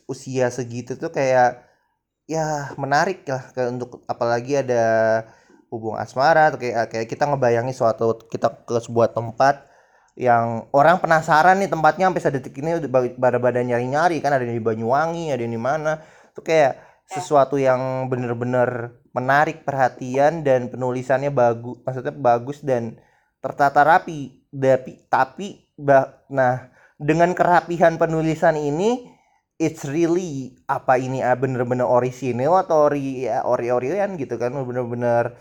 usia 0.08 0.46
segitu 0.52 0.96
tuh 0.98 1.10
kayak 1.12 1.62
ya 2.30 2.72
menarik 2.80 3.26
lah 3.28 3.42
kayak 3.54 3.68
untuk 3.76 3.90
apalagi 4.08 4.62
ada 4.62 4.84
hubungan 5.72 6.00
asmara 6.04 6.52
atau 6.52 6.58
kayak 6.62 6.92
kayak 6.92 7.06
kita 7.10 7.24
ngebayangi 7.28 7.72
suatu 7.74 8.28
kita 8.28 8.48
ke 8.68 8.76
sebuah 8.86 9.12
tempat 9.16 9.54
yang 10.12 10.68
orang 10.76 11.00
penasaran 11.00 11.56
nih 11.56 11.72
tempatnya 11.72 12.12
sampai 12.12 12.22
sedetik 12.22 12.60
ini 12.60 12.76
udah 12.76 12.90
pada-pada 13.16 13.64
nyari-nyari 13.64 14.20
kan 14.20 14.36
ada 14.36 14.44
yang 14.44 14.60
di 14.60 14.64
Banyuwangi 14.64 15.32
ada 15.32 15.40
yang 15.40 15.56
di 15.56 15.62
mana. 15.62 16.00
Tuh 16.36 16.44
kayak 16.44 16.76
sesuatu 17.08 17.56
yang 17.56 18.08
bener-bener 18.12 19.00
menarik 19.12 19.64
perhatian 19.64 20.44
dan 20.44 20.68
penulisannya 20.68 21.32
bagus 21.32 21.80
maksudnya 21.84 22.12
bagus 22.12 22.60
dan 22.60 23.00
tertata 23.40 23.80
rapi. 23.84 24.44
Tapi 24.52 25.08
tapi 25.08 25.48
nah 26.28 26.68
dengan 27.00 27.32
kerapihan 27.32 27.96
penulisan 27.96 28.54
ini 28.60 29.08
it's 29.56 29.86
really 29.86 30.58
apa 30.66 30.98
ini 30.98 31.22
ah, 31.22 31.38
bener-bener 31.38 31.86
orisinil 31.86 32.58
atau 32.58 32.90
ori 32.90 33.30
ya, 33.30 33.46
ori-orian 33.46 34.18
gitu 34.18 34.34
kan 34.36 34.52
bener-bener 34.52 35.38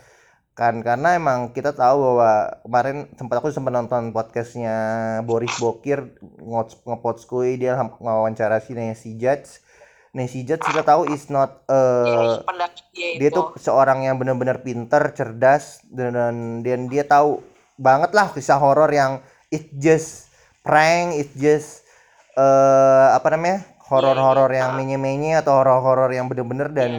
kan 0.52 0.84
karena 0.84 1.16
emang 1.16 1.56
kita 1.56 1.72
tahu 1.72 2.12
bahwa 2.12 2.60
kemarin 2.60 2.96
sempat 3.16 3.40
aku 3.40 3.48
sempat 3.48 3.72
nonton 3.72 4.12
podcastnya 4.12 4.76
Boris 5.24 5.56
Bokir 5.56 6.12
ngots 6.44 6.76
ngepotskui 6.84 7.56
dia 7.56 7.80
ngawancara 7.80 8.60
si 8.60 8.76
Nancy 8.76 9.16
Judge. 9.16 9.64
Nancy 10.12 10.44
Judge 10.44 10.60
kita 10.60 10.84
tahu 10.84 11.08
is 11.08 11.32
not 11.32 11.64
uh, 11.72 12.44
dia 12.92 13.32
tuh 13.32 13.56
seorang 13.56 14.04
yang 14.04 14.20
benar-benar 14.20 14.60
pinter, 14.60 15.00
cerdas 15.16 15.80
dan, 15.88 16.12
dan 16.60 16.84
dia 16.92 17.08
tahu 17.08 17.40
banget 17.80 18.12
lah 18.12 18.28
kisah 18.28 18.60
horor 18.60 18.92
yang 18.92 19.24
it 19.48 19.72
just 19.80 20.28
prank, 20.60 21.16
it 21.16 21.32
just 21.32 21.88
eh 22.36 23.08
apa 23.16 23.32
namanya? 23.32 23.64
horor-horor 23.88 24.52
Iya, 24.52 24.64
yang 24.64 24.70
menye-menye 24.80 25.36
atau 25.40 25.60
horor-horor 25.60 26.12
yang 26.12 26.28
bener-bener 26.28 26.72
dan 26.72 26.92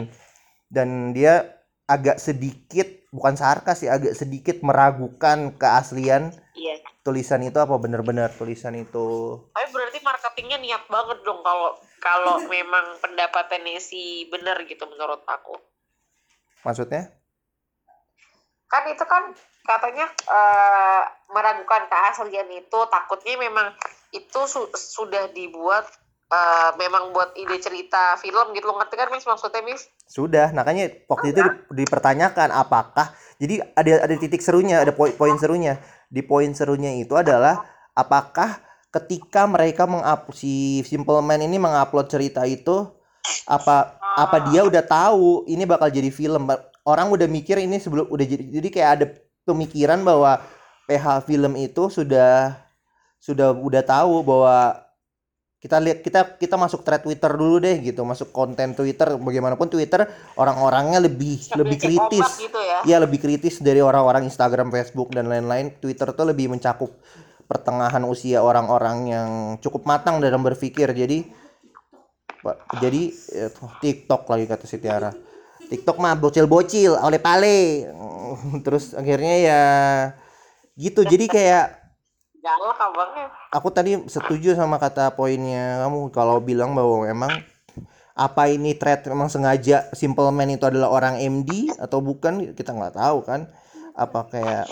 dan 0.70 1.10
dia 1.10 1.54
agak 1.90 2.22
sedikit 2.22 2.86
bukan 3.14 3.38
sarkas 3.38 3.86
sih, 3.86 3.90
agak 3.90 4.18
sedikit 4.18 4.58
meragukan 4.66 5.54
keaslian 5.54 6.34
iya 6.58 6.74
tulisan 7.06 7.44
itu 7.46 7.60
apa 7.60 7.76
bener-bener 7.78 8.32
tulisan 8.32 8.74
itu. 8.74 9.38
tapi 9.52 9.66
berarti 9.70 10.00
marketingnya 10.02 10.58
niat 10.58 10.84
banget 10.90 11.20
dong 11.22 11.44
kalau 11.46 11.78
kalau 12.02 12.34
memang 12.52 12.98
pendapatnya 12.98 13.78
si 13.78 14.26
bener 14.32 14.58
gitu 14.66 14.82
menurut 14.90 15.22
aku 15.28 15.54
Maksudnya? 16.64 17.12
kan 18.66 18.82
itu 18.90 19.04
kan 19.06 19.30
katanya 19.62 20.10
eh, 20.10 21.02
meragukan 21.30 21.86
keaslian 21.86 22.50
itu 22.50 22.78
takutnya 22.90 23.38
memang 23.38 23.70
itu 24.10 24.40
su- 24.50 24.72
sudah 24.74 25.30
dibuat 25.30 25.86
eh, 26.30 26.70
memang 26.80 27.12
buat 27.12 27.36
ide 27.36 27.60
cerita 27.60 28.16
film 28.20 28.54
gitu 28.56 28.70
ngerti 28.70 28.94
kan 28.96 29.08
mis 29.12 29.26
maksudnya 29.26 29.62
mis 29.64 29.88
Sudah, 30.04 30.52
makanya 30.52 30.92
waktu 31.08 31.32
itu 31.34 31.40
di- 31.42 31.84
dipertanyakan 31.84 32.52
apakah 32.52 33.12
jadi 33.38 33.66
ada 33.74 34.06
ada 34.06 34.14
titik 34.14 34.40
serunya, 34.40 34.82
ada 34.82 34.94
poin 34.94 35.10
poin 35.14 35.34
serunya. 35.34 35.82
Di 36.06 36.22
poin 36.22 36.50
serunya 36.54 36.94
itu 36.94 37.18
adalah 37.18 37.66
apakah 37.96 38.62
ketika 38.94 39.44
mereka 39.50 39.90
mengupload 39.90 40.38
si 40.38 40.80
Simple 40.86 41.18
Man 41.18 41.42
ini 41.42 41.58
mengupload 41.58 42.06
cerita 42.06 42.46
itu 42.46 42.94
apa 43.50 43.98
apa 44.14 44.36
dia 44.52 44.62
udah 44.62 44.84
tahu 44.86 45.48
ini 45.50 45.66
bakal 45.66 45.90
jadi 45.90 46.14
film. 46.14 46.46
Orang 46.84 47.10
udah 47.10 47.26
mikir 47.26 47.58
ini 47.58 47.80
sebelum 47.80 48.06
udah 48.06 48.26
jadi 48.28 48.44
jadi 48.60 48.68
kayak 48.70 48.90
ada 49.00 49.06
pemikiran 49.48 50.04
bahwa 50.04 50.38
PH 50.86 51.24
film 51.26 51.56
itu 51.58 51.88
sudah 51.90 52.60
sudah 53.18 53.56
udah 53.56 53.82
tahu 53.82 54.20
bahwa 54.20 54.83
kita 55.64 55.80
lihat 55.80 56.04
kita 56.04 56.36
kita 56.36 56.60
masuk 56.60 56.84
thread 56.84 57.00
Twitter 57.00 57.32
dulu 57.32 57.56
deh 57.56 57.80
gitu 57.80 58.04
masuk 58.04 58.36
konten 58.36 58.76
Twitter 58.76 59.16
bagaimanapun 59.16 59.72
Twitter 59.72 60.04
orang-orangnya 60.36 61.00
lebih 61.00 61.40
lebih 61.56 61.80
kritis. 61.80 62.36
gitu 62.36 62.60
ya. 62.60 62.84
Ya 62.84 62.96
lebih 63.00 63.16
kritis 63.16 63.64
dari 63.64 63.80
orang-orang 63.80 64.28
Instagram 64.28 64.68
Facebook 64.68 65.16
dan 65.16 65.24
lain-lain. 65.24 65.72
Twitter 65.80 66.12
tuh 66.12 66.28
lebih 66.28 66.52
mencakup 66.52 66.92
pertengahan 67.48 68.04
usia 68.04 68.44
orang-orang 68.44 69.08
yang 69.08 69.30
cukup 69.64 69.88
matang 69.88 70.20
dalam 70.20 70.44
berpikir. 70.44 70.92
Jadi 70.92 71.32
jadi 72.84 73.02
eh, 73.32 73.50
TikTok 73.80 74.28
lagi 74.28 74.44
kata 74.44 74.68
si 74.68 74.76
Tiara. 74.76 75.16
TikTok 75.64 75.96
mah 75.96 76.12
bocil-bocil 76.20 76.92
oleh 77.00 77.16
pale. 77.16 77.88
Terus 78.68 78.92
akhirnya 78.92 79.36
ya 79.40 79.62
gitu. 80.76 81.08
Jadi 81.08 81.24
kayak 81.24 81.83
galak 82.44 82.76
abangnya 82.76 83.26
aku 83.48 83.72
tadi 83.72 83.96
setuju 84.04 84.52
sama 84.52 84.76
kata 84.76 85.16
poinnya 85.16 85.80
kamu 85.80 86.12
kalau 86.12 86.36
bilang 86.44 86.76
bahwa 86.76 87.08
memang 87.08 87.32
apa 88.14 88.46
ini 88.46 88.78
thread 88.78 89.02
memang 89.10 89.26
sengaja 89.26 89.90
Simple 89.90 90.30
Man 90.30 90.54
itu 90.54 90.62
adalah 90.62 90.86
orang 90.94 91.18
MD 91.18 91.74
atau 91.74 91.98
bukan 91.98 92.54
kita 92.54 92.70
nggak 92.70 92.94
tahu 92.94 93.26
kan. 93.26 93.50
Apa 93.98 94.30
kayak 94.30 94.70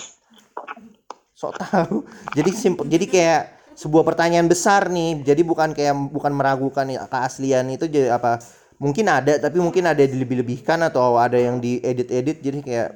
sok 1.35 1.59
tahu. 1.59 2.07
Jadi 2.38 2.50
simple 2.55 2.87
jadi 2.87 3.02
kayak 3.11 3.43
sebuah 3.75 4.07
pertanyaan 4.07 4.47
besar 4.47 4.87
nih. 4.87 5.26
Jadi 5.26 5.43
bukan 5.43 5.75
kayak 5.75 6.14
bukan 6.14 6.31
meragukan 6.31 6.87
ya, 6.87 7.02
keaslian 7.11 7.67
itu 7.75 7.91
jadi 7.91 8.14
apa 8.14 8.38
mungkin 8.79 9.11
ada 9.11 9.35
tapi 9.43 9.59
mungkin 9.59 9.91
ada 9.91 10.07
yang 10.07 10.23
dilebih-lebihkan 10.23 10.79
atau 10.87 11.19
ada 11.19 11.35
yang 11.35 11.59
diedit-edit. 11.59 12.47
Jadi 12.47 12.59
kayak 12.62 12.95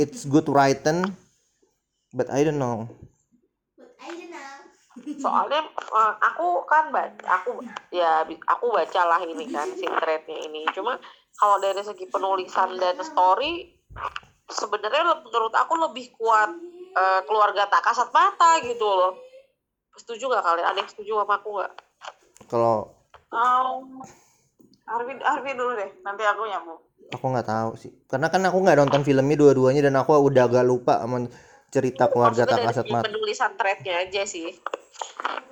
it's 0.00 0.24
good 0.24 0.48
written 0.48 1.12
but 2.16 2.32
I 2.32 2.40
don't 2.40 2.56
know 2.56 2.88
But 3.76 3.96
I 4.00 4.08
don't 4.16 4.30
know. 4.32 5.01
Soalnya 5.18 5.66
eh, 5.72 6.14
aku 6.22 6.64
kan 6.68 6.92
baca 6.92 7.26
aku 7.26 7.60
ya 7.90 8.24
aku 8.24 8.66
baca 8.72 9.00
lah 9.08 9.20
ini 9.24 9.48
kan 9.50 9.68
si 9.74 9.84
threadnya 9.84 10.38
ini. 10.48 10.64
Cuma 10.72 10.96
kalau 11.36 11.56
dari 11.58 11.80
segi 11.82 12.06
penulisan 12.08 12.76
dan 12.76 13.00
story 13.00 13.72
sebenarnya 14.48 15.24
menurut 15.24 15.52
aku 15.56 15.74
lebih 15.76 16.12
kuat 16.16 16.50
eh, 16.96 17.20
keluarga 17.26 17.68
tak 17.68 17.84
kasat 17.84 18.08
mata 18.12 18.60
gitu 18.64 18.84
loh. 18.84 19.18
Setuju 19.92 20.32
gak 20.32 20.40
kalian? 20.40 20.66
Ada 20.72 20.78
yang 20.80 20.88
setuju 20.88 21.12
sama 21.20 21.36
aku 21.36 21.48
nggak? 21.60 21.72
Kalau 22.48 23.02
Um, 23.32 24.04
Arvi, 24.84 25.16
Arvi 25.24 25.56
dulu 25.56 25.72
deh, 25.72 25.88
nanti 26.04 26.20
aku 26.20 26.44
nyambung. 26.44 26.76
aku 27.08 27.24
nggak 27.32 27.48
tahu 27.48 27.70
sih. 27.80 27.88
Karena 28.04 28.28
kan 28.28 28.44
aku 28.44 28.60
nggak 28.60 28.76
nonton 28.76 29.08
filmnya 29.08 29.40
dua-duanya 29.40 29.88
dan 29.88 29.96
aku 29.96 30.20
udah 30.20 30.44
agak 30.52 30.60
lupa 30.68 31.00
sama 31.00 31.24
cerita 31.72 32.04
keluarga 32.12 32.44
tak 32.44 32.68
kasat 32.68 32.86
mata 32.92 33.08
penulisan 33.08 33.56
threadnya 33.56 34.04
aja 34.04 34.22
sih. 34.28 34.52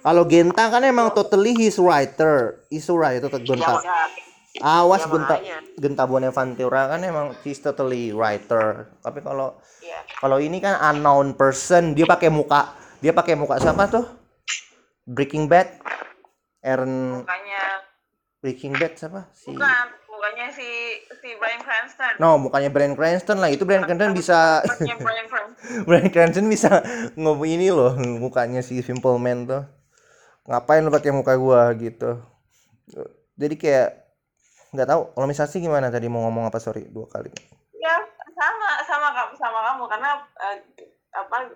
Kalau 0.04 0.28
Genta 0.28 0.68
kan 0.68 0.84
emang 0.84 1.08
totally 1.16 1.56
his 1.56 1.80
writer. 1.80 2.60
He's 2.68 2.84
a 2.88 2.94
writer 2.94 3.32
ya, 3.32 3.40
Genta. 3.40 3.80
Makanya- 3.80 4.28
awas 4.60 5.00
ya 5.00 5.08
Genta 5.08 5.34
makanya. 5.40 5.58
Genta 5.80 6.04
Bonaventura 6.04 6.80
kan 6.92 7.00
emang 7.00 7.26
he's 7.40 7.60
totally 7.64 8.12
writer. 8.12 8.92
Tapi 9.00 9.24
kalau 9.24 9.56
ya 9.80 10.04
kalau 10.20 10.36
ini 10.36 10.60
kan 10.60 10.76
unknown 10.92 11.32
person. 11.40 11.96
Dia 11.96 12.04
pakai 12.04 12.28
muka 12.28 12.76
dia 13.00 13.16
pakai 13.16 13.34
muka 13.34 13.56
siapa 13.56 13.88
tuh? 13.88 14.04
Breaking 15.08 15.48
Bad? 15.48 15.80
Aaron 16.60 17.24
Mukanya, 17.24 17.64
Breaking 18.44 18.76
Bad 18.76 18.92
siapa? 19.00 19.32
Si 19.32 19.48
bukan, 19.48 19.86
mukanya 20.20 20.52
si 20.52 20.68
si 21.24 21.32
Brian 21.40 21.64
Cranston. 21.64 22.12
no 22.20 22.36
mukanya 22.36 22.68
Bryan 22.68 22.92
Cranston 22.92 23.40
lah. 23.40 23.48
Itu 23.48 23.64
Bryan 23.64 23.88
Cranston 23.88 24.12
bisa 24.12 24.60
Brian 25.00 25.00
Cranston. 25.00 25.48
Bryan 25.88 26.08
Cranston 26.12 26.46
bisa 26.52 26.84
ngomong 27.16 27.48
ini 27.48 27.72
loh 27.72 27.96
mukanya 27.96 28.60
si 28.60 28.84
Simple 28.84 29.16
Man 29.16 29.48
tuh. 29.48 29.64
Ngapain 30.44 30.84
lu 30.84 30.92
pakai 30.92 31.16
muka 31.16 31.40
gua 31.40 31.72
gitu? 31.72 32.20
Jadi 33.40 33.54
kayak 33.56 34.12
nggak 34.76 34.88
tahu 34.92 35.00
kalau 35.16 35.24
misalnya 35.26 35.52
sih 35.56 35.64
gimana 35.64 35.88
tadi 35.88 36.12
mau 36.12 36.28
ngomong 36.28 36.52
apa? 36.52 36.60
Sorry 36.60 36.84
dua 36.84 37.08
kali. 37.08 37.32
Ya 37.80 37.96
sama 38.36 38.84
sama 38.84 39.08
kamu 39.16 39.32
sama 39.40 39.58
kamu. 39.72 39.84
Karena 39.88 40.10
eh, 40.52 40.56
apa 41.16 41.48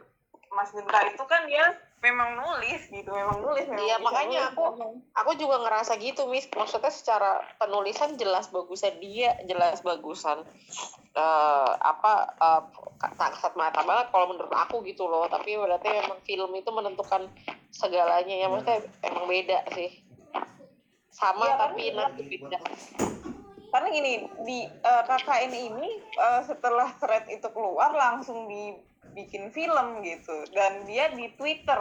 Mas 0.56 0.72
Genta 0.72 1.04
itu 1.04 1.24
kan 1.28 1.44
dia 1.44 1.68
memang 2.04 2.36
nulis 2.36 2.82
gitu 2.86 3.08
memang 3.08 3.40
nulis 3.40 3.64
memang 3.64 3.80
Iya, 3.80 3.96
makanya 3.98 4.40
nulis, 4.44 4.52
aku- 4.52 4.72
memang. 4.76 4.92
aku 5.16 5.30
juga 5.34 5.56
ngerasa 5.58 5.92
gitu 5.96 6.28
mis 6.28 6.44
maksudnya 6.52 6.92
secara 6.92 7.40
penulisan 7.56 8.14
jelas 8.14 8.52
bagusan 8.52 9.00
dia 9.00 9.32
jelas 9.42 9.80
bagusan 9.80 10.44
eh 11.14 11.70
apa 11.72 12.34
kasat 12.98 13.54
mata 13.54 13.80
banget 13.80 14.10
kalau 14.10 14.26
menurut 14.28 14.50
aku 14.50 14.82
gitu 14.82 15.06
loh. 15.06 15.30
Tapi 15.30 15.54
berarti 15.54 15.86
emang 15.86 16.18
film 16.20 16.50
itu 16.52 16.66
menentukan 16.68 17.30
segalanya 17.70 18.34
ya. 18.34 18.50
Maksudnya 18.50 18.82
emang 19.00 19.24
beda 19.24 19.62
sih. 19.70 20.02
Sama 21.08 21.46
Iya, 21.46 21.54
tapi 21.56 21.82
nanti 21.94 22.22
beda. 22.26 22.58
Karena 23.70 23.88
gini 23.90 24.12
di 24.42 24.58
eh, 24.66 25.02
KKN 25.06 25.52
ini 25.54 25.88
eh, 26.02 26.40
setelah 26.42 26.90
thread 26.98 27.30
itu 27.30 27.46
keluar 27.48 27.94
langsung 27.94 28.50
dibikin 29.14 29.46
film 29.54 30.02
gitu 30.02 30.42
dan 30.50 30.82
dia 30.90 31.06
di 31.14 31.30
Twitter 31.38 31.78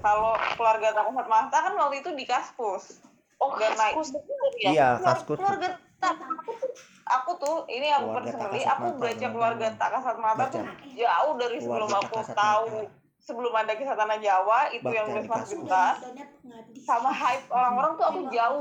kalau 0.00 0.32
keluarga 0.56 0.96
Takut 0.96 1.28
Mata 1.28 1.52
kan 1.60 1.76
waktu 1.76 2.00
itu 2.00 2.16
di 2.16 2.24
Kaskus 2.24 3.04
oh 3.36 3.52
Dan 3.60 3.76
naik- 3.76 4.00
kaskus 4.00 4.08
bener 4.16 4.52
ya 4.56 4.70
iya 4.72 4.88
kaskus 4.96 5.36
keluarga 5.36 5.76
Tak- 6.00 6.16
aku 6.16 6.56
tuh 6.56 6.72
aku 7.04 7.30
tuh 7.36 7.56
ini 7.68 7.92
aku 7.92 8.16
personally 8.16 8.64
aku 8.64 8.96
baca 8.96 9.26
keluarga 9.28 9.66
tak 9.76 9.88
kasat 9.92 10.16
mata 10.16 10.44
tuh 10.48 10.64
jauh 10.96 11.32
dari 11.36 11.60
sebelum 11.60 11.84
Keluarga 11.84 12.08
aku 12.08 12.32
tahu 12.32 12.64
Mata. 12.80 12.96
sebelum 13.20 13.52
ada 13.52 13.72
kisah 13.76 13.96
tanah 14.00 14.16
Jawa 14.16 14.58
itu 14.72 14.80
Baca 14.80 14.96
yang 14.96 15.06
nulis 15.12 15.28
Mas. 15.28 15.44
Genta 15.44 15.86
sama 16.80 17.12
hype 17.12 17.44
orang-orang 17.52 17.92
tuh 17.92 18.06
aku 18.08 18.20
jauh 18.32 18.60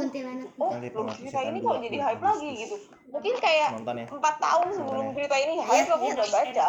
oh 0.59 0.71
pengabdi 0.75 1.23
cerita 1.23 1.39
ini 1.47 1.57
kok 1.63 1.77
jadi 1.79 1.97
hype 2.03 2.23
lagi 2.27 2.49
gitu 2.59 2.75
mungkin 3.07 3.33
kayak 3.39 3.71
ya 3.79 3.95
empat 4.11 4.35
tahun 4.43 4.67
sebelum 4.75 5.05
ya. 5.07 5.11
cerita 5.15 5.35
ini 5.39 5.53
hype 5.63 5.89
aku 5.89 6.05
udah 6.11 6.27
baca 6.27 6.67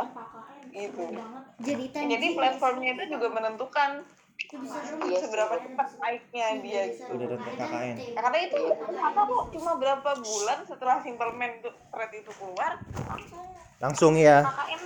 gitu. 0.72 1.04
Cerita 1.60 1.98
jadi 2.00 2.26
platformnya 2.34 2.90
itu 2.96 3.04
juga 3.18 3.28
menentukan 3.30 3.90
Iya 5.06 5.18
seberapa 5.22 5.54
cepat 5.62 5.88
naiknya 6.00 6.46
dia 6.64 6.82
gitu. 6.90 7.12
Udah 7.12 7.38
ada 7.38 7.52
KKN. 7.54 7.96
Ya, 8.00 8.12
karena 8.18 8.38
itu 8.50 8.58
apa 8.98 9.20
kok 9.22 9.44
cuma 9.54 9.72
berapa 9.78 10.10
bulan 10.18 10.58
setelah 10.66 10.96
Simple 11.04 11.32
Man 11.38 11.60
itu 11.62 11.70
thread 11.70 12.12
itu 12.18 12.32
keluar 12.34 12.72
langsung 12.80 13.44
langsung 13.78 14.12
ya 14.18 14.42
KKN 14.42 14.80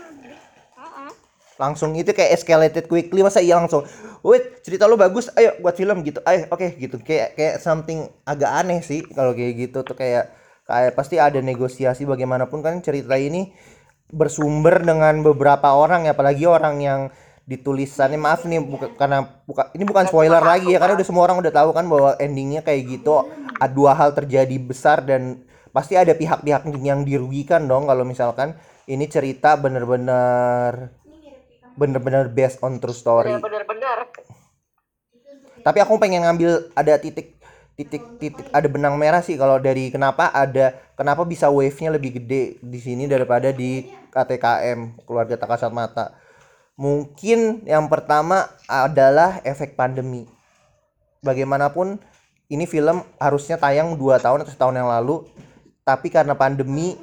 langsung 1.55 1.91
itu 1.95 2.11
kayak 2.11 2.35
escalated 2.35 2.91
quickly 2.91 3.23
masa 3.23 3.38
iya 3.38 3.55
langsung 3.55 3.87
wait 4.26 4.59
cerita 4.67 4.91
lu 4.91 4.99
bagus 4.99 5.31
ayo 5.38 5.55
buat 5.62 5.79
film 5.79 6.03
gitu. 6.03 6.19
Ayo 6.26 6.50
oke 6.50 6.75
gitu. 6.76 6.99
Kayak 7.00 7.38
kayak 7.38 7.57
something 7.62 8.11
agak 8.26 8.50
aneh 8.50 8.83
sih 8.83 9.07
kalau 9.07 9.33
kayak 9.33 9.71
gitu 9.71 9.87
tuh 9.87 9.95
kayak 9.95 10.35
kayak 10.67 10.93
pasti 10.99 11.17
ada 11.23 11.38
negosiasi 11.38 12.05
bagaimanapun 12.05 12.59
kan 12.59 12.83
cerita 12.83 13.14
ini 13.14 13.55
bersumber 14.13 14.85
dengan 14.85 15.25
beberapa 15.25 15.73
orang 15.73 16.09
ya 16.09 16.13
apalagi 16.13 16.45
orang 16.45 16.77
yang 16.81 17.01
ditulisannya 17.45 18.17
maaf 18.17 18.49
nih 18.49 18.61
buka, 18.65 18.89
karena 18.97 19.29
buka 19.45 19.69
ini 19.77 19.85
bukan 19.85 20.09
spoiler 20.09 20.41
lagi 20.41 20.73
ya 20.73 20.81
karena 20.81 20.97
udah 20.97 21.07
semua 21.07 21.29
orang 21.29 21.45
udah 21.45 21.53
tahu 21.53 21.71
kan 21.77 21.85
bahwa 21.85 22.17
endingnya 22.17 22.65
kayak 22.65 22.89
gitu 22.89 23.21
ada 23.61 23.69
dua 23.69 23.93
hal 23.93 24.17
terjadi 24.17 24.57
besar 24.57 25.05
dan 25.05 25.45
pasti 25.69 25.93
ada 25.93 26.17
pihak-pihak 26.17 26.65
yang 26.81 27.05
dirugikan 27.05 27.69
dong 27.69 27.85
kalau 27.85 28.07
misalkan 28.07 28.57
ini 28.89 29.05
cerita 29.09 29.61
bener-bener 29.61 30.93
bener-bener 31.75 32.31
based 32.31 32.63
on 32.63 32.79
true 32.79 32.95
story. 32.95 33.35
Iya, 33.35 33.43
bener-bener 33.43 33.99
Tapi 35.65 35.79
aku 35.81 35.97
pengen 35.99 36.23
ngambil 36.23 36.71
ada 36.77 36.95
titik 37.01 37.35
titik 37.75 38.23
titik 38.23 38.47
ada 38.54 38.71
benang 38.71 38.94
merah 38.94 39.18
sih 39.18 39.35
kalau 39.35 39.59
dari 39.59 39.90
kenapa 39.90 40.31
ada 40.31 40.79
kenapa 40.94 41.27
bisa 41.27 41.51
wave-nya 41.51 41.90
lebih 41.90 42.22
gede 42.22 42.62
di 42.62 42.79
sini 42.79 43.11
daripada 43.11 43.51
di 43.51 43.90
KTKM 44.14 45.03
keluarga 45.03 45.35
tak 45.35 45.51
kasat 45.59 45.75
mata. 45.75 46.14
Mungkin 46.75 47.66
yang 47.66 47.87
pertama 47.87 48.51
adalah 48.66 49.38
efek 49.46 49.79
pandemi. 49.79 50.27
Bagaimanapun 51.22 51.99
ini 52.51 52.66
film 52.66 53.03
harusnya 53.18 53.59
tayang 53.59 53.94
dua 53.99 54.18
tahun 54.18 54.42
atau 54.42 54.53
setahun 54.53 54.77
yang 54.79 54.90
lalu, 54.90 55.27
tapi 55.87 56.11
karena 56.11 56.35
pandemi 56.35 56.99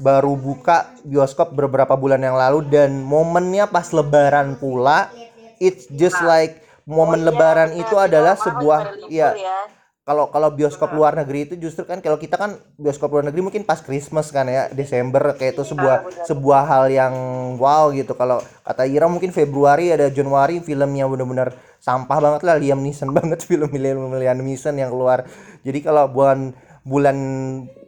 baru 0.00 0.36
buka 0.36 0.92
bioskop 1.04 1.52
beberapa 1.52 1.92
bulan 1.96 2.20
yang 2.24 2.36
lalu 2.36 2.64
dan 2.72 3.04
momennya 3.04 3.68
pas 3.68 3.92
lebaran 3.92 4.56
pula 4.56 5.12
it's 5.60 5.84
just 5.92 6.16
like 6.24 6.64
momen 6.88 7.22
Oh 7.22 7.28
lebaran 7.28 7.76
itu 7.76 7.94
adalah 8.00 8.34
sebuah 8.34 9.06
ya 9.12 9.36
ya. 9.36 9.56
Kalau 10.02 10.34
kalau 10.34 10.50
bioskop 10.50 10.90
luar 10.98 11.14
negeri 11.14 11.46
itu 11.46 11.54
justru 11.54 11.86
kan 11.86 12.02
kalau 12.02 12.18
kita 12.18 12.34
kan 12.34 12.58
bioskop 12.74 13.14
luar 13.14 13.30
negeri 13.30 13.38
mungkin 13.46 13.62
pas 13.62 13.78
Christmas 13.78 14.34
kan 14.34 14.50
ya 14.50 14.66
Desember 14.74 15.38
kayak 15.38 15.54
itu 15.54 15.62
sebuah 15.62 15.96
benar. 16.02 16.26
sebuah 16.26 16.62
hal 16.66 16.84
yang 16.90 17.14
wow 17.54 17.94
gitu. 17.94 18.18
Kalau 18.18 18.42
kata 18.66 18.82
Ira 18.90 19.06
mungkin 19.06 19.30
Februari 19.30 19.94
ada 19.94 20.10
Januari 20.10 20.58
filmnya 20.58 21.06
bener-bener 21.06 21.54
sampah 21.78 22.18
banget 22.18 22.42
lah 22.42 22.58
Liam 22.58 22.82
Neeson 22.82 23.14
banget 23.18 23.46
film 23.46 23.70
Liam 23.70 24.10
Liam 24.18 24.42
Neeson 24.42 24.74
yang 24.74 24.90
keluar. 24.90 25.22
Jadi 25.62 25.78
kalau 25.86 26.10
bulan 26.10 26.50
bulan 26.82 27.18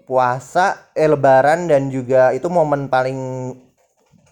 puasa 0.06 0.94
eh 0.94 1.10
lebaran 1.10 1.66
dan 1.66 1.90
juga 1.90 2.30
itu 2.30 2.46
momen 2.46 2.86
paling 2.86 3.18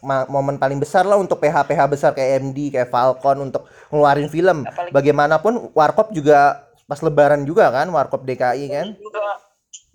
momen 0.06 0.58
paling 0.58 0.78
besar 0.82 1.06
lah 1.06 1.18
untuk 1.18 1.38
PH-PH 1.38 1.80
besar 1.86 2.10
kayak 2.14 2.46
MD 2.46 2.74
kayak 2.74 2.94
Falcon 2.94 3.50
untuk 3.50 3.66
ngeluarin 3.90 4.30
film. 4.30 4.62
Bagaimanapun 4.94 5.74
Warkop 5.74 6.14
juga 6.14 6.70
pas 6.92 7.00
lebaran 7.00 7.48
juga 7.48 7.72
kan 7.72 7.88
Warkop 7.88 8.28
DKI 8.28 8.68
kan? 8.68 8.92
Juga. 9.00 9.40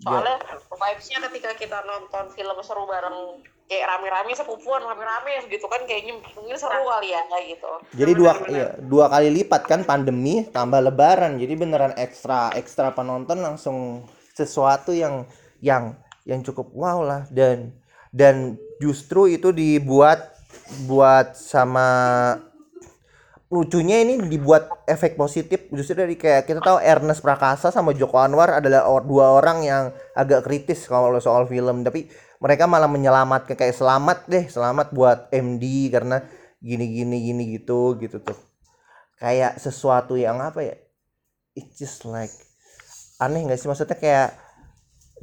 Soalnya 0.02 0.34
vibes-nya 0.66 1.18
ketika 1.30 1.54
kita 1.54 1.78
nonton 1.86 2.26
film 2.34 2.58
seru 2.66 2.90
bareng 2.90 3.38
kayak 3.70 3.86
rame-rame 3.86 4.34
sepupuan 4.34 4.82
rame-rame 4.82 5.46
gitu 5.46 5.70
kan 5.70 5.86
kayaknya 5.86 6.18
mungkin 6.34 6.58
seru 6.58 6.82
kali 6.82 7.14
ya 7.14 7.22
kayak 7.30 7.46
gitu. 7.54 7.70
Jadi 8.02 8.12
dua 8.18 8.32
iya, 8.50 8.68
dua 8.82 9.06
kali 9.06 9.30
lipat 9.30 9.62
kan 9.70 9.86
pandemi 9.86 10.42
tambah 10.50 10.82
lebaran. 10.82 11.38
Jadi 11.38 11.54
beneran 11.54 11.94
ekstra 11.94 12.50
ekstra 12.58 12.90
penonton 12.90 13.38
langsung 13.38 14.10
sesuatu 14.34 14.90
yang 14.90 15.22
yang 15.62 15.94
yang 16.26 16.42
cukup 16.42 16.74
wow 16.74 16.98
lah. 17.06 17.22
Dan 17.30 17.78
dan 18.10 18.58
justru 18.82 19.30
itu 19.30 19.54
dibuat 19.54 20.34
buat 20.90 21.38
sama 21.38 21.86
lucunya 23.48 24.04
ini 24.04 24.20
dibuat 24.28 24.84
efek 24.84 25.16
positif 25.16 25.72
justru 25.72 25.96
dari 26.04 26.20
kayak 26.20 26.44
kita 26.44 26.60
tahu 26.60 26.84
Ernest 26.84 27.24
Prakasa 27.24 27.72
sama 27.72 27.96
Joko 27.96 28.20
Anwar 28.20 28.60
adalah 28.60 28.84
dua 29.00 29.40
orang 29.40 29.64
yang 29.64 29.84
agak 30.12 30.44
kritis 30.44 30.84
kalau 30.84 31.16
soal 31.16 31.48
film. 31.48 31.80
Tapi 31.80 32.12
mereka 32.44 32.68
malah 32.68 32.92
menyelamatkan 32.92 33.56
kayak 33.56 33.72
selamat 33.72 34.28
deh 34.28 34.44
selamat 34.52 34.92
buat 34.92 35.32
MD 35.32 35.88
karena 35.88 36.20
gini 36.60 36.92
gini 36.92 37.16
gini 37.24 37.42
gitu 37.56 37.96
gitu 37.96 38.20
tuh. 38.20 38.36
Kayak 39.16 39.56
sesuatu 39.56 40.14
yang 40.20 40.44
apa 40.44 40.60
ya? 40.60 40.76
It's 41.56 41.80
just 41.80 42.04
like 42.04 42.30
aneh 43.16 43.48
nggak 43.48 43.56
sih? 43.56 43.66
Maksudnya 43.66 43.96
kayak 43.96 44.36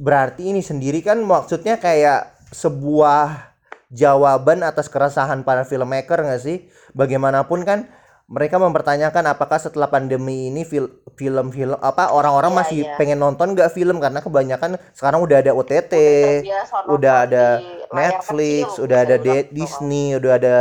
berarti 0.02 0.50
ini 0.50 0.66
sendiri 0.66 0.98
kan 0.98 1.22
maksudnya 1.22 1.78
kayak 1.78 2.34
sebuah 2.50 3.54
jawaban 3.94 4.66
atas 4.66 4.90
keresahan 4.90 5.46
para 5.46 5.62
filmmaker 5.62 6.26
nggak 6.26 6.42
sih? 6.42 6.66
Bagaimanapun 6.90 7.62
kan 7.62 7.86
mereka 8.26 8.58
mempertanyakan 8.58 9.30
apakah 9.30 9.54
setelah 9.62 9.86
pandemi 9.86 10.50
ini 10.50 10.66
fil- 10.66 10.90
film-film 11.14 11.78
apa 11.78 12.10
orang-orang 12.10 12.50
Iya, 12.50 12.58
masih 12.58 12.78
iya. 12.82 12.96
pengen 12.98 13.22
nonton 13.22 13.54
nggak 13.54 13.70
film 13.70 14.02
karena 14.02 14.18
kebanyakan 14.18 14.82
sekarang 14.98 15.22
udah 15.22 15.38
ada 15.46 15.54
OTT 15.54 15.92
Terbiasa 16.42 16.74
nonton 16.82 16.94
udah 16.98 17.14
ada 17.22 17.44
di 17.62 17.66
layar 17.70 17.94
Netflix, 17.94 18.64
kecil, 18.74 18.82
udah 18.82 18.98
ada 19.06 19.14
gitu. 19.14 19.54
Disney, 19.54 20.06
udah 20.18 20.32
ada 20.42 20.56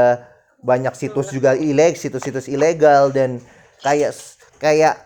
banyak 0.61 0.93
situs 0.93 1.27
juga 1.33 1.57
ilegal, 1.57 1.97
situs-situs 1.97 2.45
ilegal 2.45 3.09
dan 3.09 3.41
kayak 3.81 4.13
kayak 4.61 5.01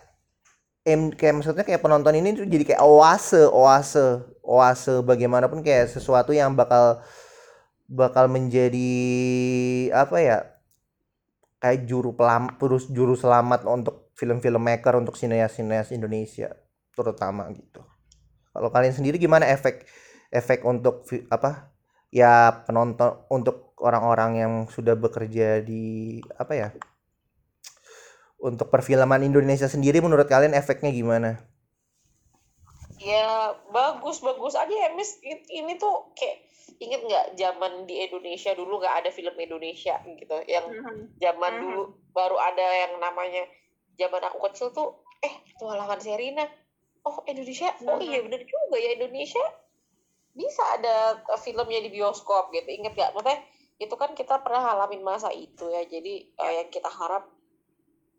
em 0.83 1.11
kayak 1.15 1.39
maksudnya 1.39 1.63
kayak 1.63 1.79
penonton 1.79 2.15
ini 2.19 2.35
tuh 2.35 2.47
jadi 2.47 2.75
kayak 2.75 2.83
oase, 2.83 3.43
oase, 3.47 4.23
oase 4.43 4.99
bagaimanapun 5.03 5.63
kayak 5.63 5.91
sesuatu 5.95 6.35
yang 6.35 6.55
bakal 6.59 6.99
bakal 7.87 8.27
menjadi 8.27 8.91
apa 9.95 10.17
ya? 10.19 10.37
Kayak 11.59 11.85
juru 11.85 12.15
pelam 12.15 12.55
terus 12.55 12.87
juru 12.87 13.13
selamat 13.19 13.67
untuk 13.67 14.11
film-film 14.15 14.63
maker 14.63 14.99
untuk 14.99 15.19
sineas-sineas 15.19 15.91
Indonesia 15.91 16.55
terutama 16.95 17.47
gitu. 17.51 17.83
Kalau 18.51 18.69
kalian 18.71 18.95
sendiri 18.95 19.19
gimana 19.19 19.47
efek 19.47 19.87
efek 20.31 20.63
untuk 20.63 21.07
apa 21.31 21.71
ya 22.09 22.63
penonton 22.65 23.21
untuk 23.29 23.75
orang-orang 23.79 24.31
yang 24.39 24.53
sudah 24.67 24.97
bekerja 24.97 25.61
di 25.63 26.17
apa 26.35 26.53
ya 26.55 26.67
untuk 28.39 28.71
perfilman 28.71 29.23
Indonesia 29.23 29.67
sendiri 29.67 29.99
menurut 29.99 30.25
kalian 30.25 30.55
efeknya 30.55 30.95
gimana? 30.95 31.43
ya 32.99 33.55
bagus 33.71 34.19
bagus 34.19 34.59
aja 34.59 34.75
ya 34.75 34.91
mis 34.91 35.23
I- 35.23 35.63
ini 35.63 35.79
tuh 35.79 36.11
kayak 36.19 36.48
inget 36.77 37.01
nggak 37.01 37.25
zaman 37.33 37.89
di 37.89 38.05
Indonesia 38.05 38.53
dulu 38.53 38.77
nggak 38.77 38.95
ada 39.01 39.09
film 39.09 39.33
Indonesia 39.33 39.97
gitu? 40.05 40.37
Yang 40.45 40.65
zaman 41.17 41.53
Mhm. 41.57 41.61
dulu 41.65 41.83
baru 42.13 42.37
ada 42.37 42.67
yang 42.85 42.93
namanya 43.01 43.49
zaman 43.97 44.21
aku 44.21 44.37
kecil 44.49 44.69
tuh 44.69 45.01
eh 45.25 45.33
petualangan 45.53 45.99
Serina 45.99 46.45
oh 47.03 47.25
Indonesia? 47.25 47.73
Oh 47.89 47.97
iya 47.97 48.21
bener 48.21 48.45
juga 48.45 48.77
ya 48.77 48.95
Indonesia. 48.95 49.45
Bisa 50.37 50.63
ada 50.77 51.19
uh, 51.25 51.39
filmnya 51.41 51.81
di 51.81 51.89
bioskop 51.89 52.53
gitu 52.53 52.69
inget 52.69 52.93
gak 52.95 53.11
maksudnya 53.11 53.41
itu 53.79 53.95
kan 53.95 54.11
kita 54.11 54.43
pernah 54.43 54.75
ngalamin 54.75 55.01
masa 55.01 55.31
itu 55.31 55.71
ya 55.71 55.87
jadi 55.87 56.27
uh, 56.35 56.51
yang 56.51 56.67
kita 56.67 56.91
harap 56.91 57.31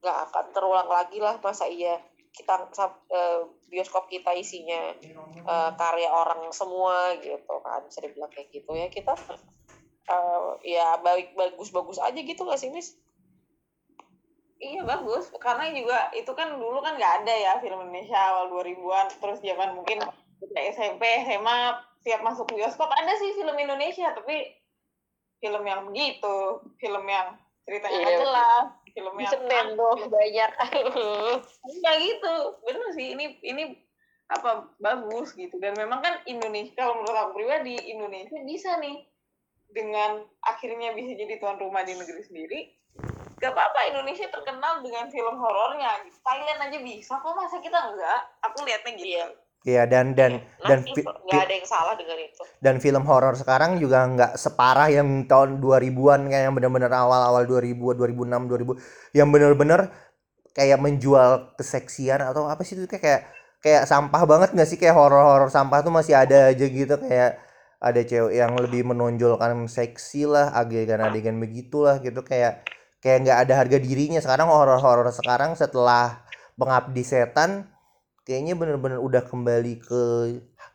nggak 0.01 0.19
akan 0.33 0.45
terulang 0.57 0.89
lagi 0.89 1.21
lah 1.21 1.37
masa 1.45 1.69
iya 1.69 2.01
kita 2.33 2.73
uh, 2.73 3.45
bioskop 3.71 4.11
kita 4.11 4.35
isinya 4.35 4.93
uh, 5.47 5.71
karya 5.79 6.11
orang 6.11 6.51
semua 6.51 7.15
gitu 7.23 7.55
kan 7.63 7.87
bisa 7.87 8.03
dibilang 8.03 8.29
kayak 8.35 8.51
gitu 8.51 8.75
ya. 8.75 8.91
Kita 8.91 9.15
uh, 10.11 10.59
ya 10.67 10.99
baik 11.01 11.39
bagus 11.39 11.71
bagus 11.71 12.03
aja 12.03 12.19
gitu 12.19 12.43
gak 12.43 12.59
sih 12.61 12.69
Miss? 12.75 12.99
Iya 14.61 14.85
bagus, 14.85 15.33
karena 15.41 15.73
juga 15.73 16.13
itu 16.13 16.29
kan 16.37 16.53
dulu 16.61 16.85
kan 16.85 17.01
nggak 17.01 17.25
ada 17.25 17.33
ya 17.33 17.53
film 17.65 17.81
Indonesia 17.81 18.21
awal 18.21 18.53
2000-an, 18.53 19.09
terus 19.17 19.41
zaman 19.41 19.73
mungkin 19.73 20.05
SMP, 20.53 21.01
SMA, 21.25 21.81
siap 22.05 22.21
masuk 22.21 22.45
bioskop 22.53 22.93
ada 22.93 23.09
sih 23.17 23.33
film 23.41 23.57
Indonesia, 23.57 24.13
tapi 24.13 24.53
film 25.41 25.65
yang 25.65 25.89
begitu, 25.89 26.61
film 26.77 27.05
yang 27.09 27.41
ceritanya 27.71 28.03
Iya. 28.03 28.19
jelas, 28.19 28.67
film 28.91 29.15
Di 29.15 29.23
yang 29.23 29.31
Senin 29.31 29.67
tuh 29.79 29.97
banyak. 30.11 30.51
Enggak 31.71 31.97
gitu, 32.03 32.35
bener 32.67 32.89
sih 32.99 33.07
ini 33.15 33.39
ini 33.47 33.79
apa 34.27 34.67
bagus 34.83 35.39
gitu. 35.39 35.55
Dan 35.63 35.79
memang 35.79 36.03
kan 36.03 36.19
Indonesia 36.27 36.75
kalau 36.75 36.99
menurut 36.99 37.15
aku 37.15 37.33
pribadi 37.39 37.79
Indonesia 37.95 38.43
bisa 38.43 38.75
nih. 38.83 39.07
Dengan 39.71 40.27
akhirnya 40.43 40.99
bisa 40.99 41.15
jadi 41.15 41.39
tuan 41.39 41.55
rumah 41.63 41.87
di 41.87 41.95
negeri 41.95 42.27
sendiri 42.27 42.61
gak 43.41 43.55
apa-apa. 43.57 43.95
Indonesia 43.95 44.27
terkenal 44.29 44.83
dengan 44.83 45.07
film 45.09 45.39
horornya. 45.39 46.03
Gitu. 46.05 46.19
Thailand 46.27 46.61
aja 46.61 46.79
bisa. 46.83 47.15
Kok 47.23 47.39
masa 47.39 47.63
kita 47.63 47.79
enggak 47.79 48.21
aku 48.45 48.67
lihatnya 48.67 48.93
gitu. 48.99 49.15
Iya. 49.15 49.27
Iya 49.61 49.85
dan 49.85 50.17
dan 50.17 50.41
nah 50.41 50.73
dan 50.73 50.79
fi- 50.89 51.05
nggak 51.05 51.43
ada 51.45 51.53
yang 51.53 51.69
salah 51.69 51.93
dengan 51.93 52.17
itu. 52.17 52.41
dan 52.65 52.81
film 52.81 53.05
horor 53.05 53.37
sekarang 53.37 53.77
juga 53.77 54.09
nggak 54.09 54.33
separah 54.41 54.89
yang 54.89 55.29
tahun 55.29 55.61
2000-an 55.61 56.33
kayak 56.33 56.49
yang 56.49 56.55
bener-bener 56.57 56.89
awal-awal 56.89 57.45
2000 57.45 57.93
2006 57.93 58.49
2000 58.49 58.73
yang 59.13 59.29
bener-bener 59.29 59.93
kayak 60.57 60.79
menjual 60.81 61.55
keseksian 61.61 62.21
atau 62.25 62.49
apa 62.49 62.65
sih 62.67 62.75
itu 62.77 62.89
kayak 62.89 63.05
kayak, 63.05 63.23
kayak 63.65 63.83
sampah 63.89 64.23
banget 64.27 64.51
nggak 64.57 64.69
sih? 64.69 64.79
Kayak 64.81 64.97
horor-horor 64.99 65.49
sampah 65.53 65.85
tuh 65.85 65.93
masih 65.95 66.15
ada 66.17 66.51
aja 66.51 66.67
gitu 66.67 66.95
kayak 67.01 67.39
ada 67.81 68.01
cewek 68.05 68.35
yang 68.37 68.53
lebih 68.61 68.85
menonjolkan 68.85 69.65
seksi 69.69 70.29
lah 70.29 70.53
adegan-adegan 70.53 71.37
begitulah 71.41 71.97
gitu 72.05 72.21
kayak 72.25 72.65
kayak 73.01 73.19
nggak 73.25 73.39
ada 73.47 73.55
harga 73.61 73.79
dirinya. 73.81 74.21
Sekarang 74.21 74.49
horor-horor 74.53 75.09
sekarang 75.15 75.57
setelah 75.57 76.25
pengabdi 76.61 77.05
setan 77.07 77.70
kayaknya 78.31 78.55
bener-bener 78.55 79.03
udah 79.03 79.27
kembali 79.27 79.83
ke 79.83 80.03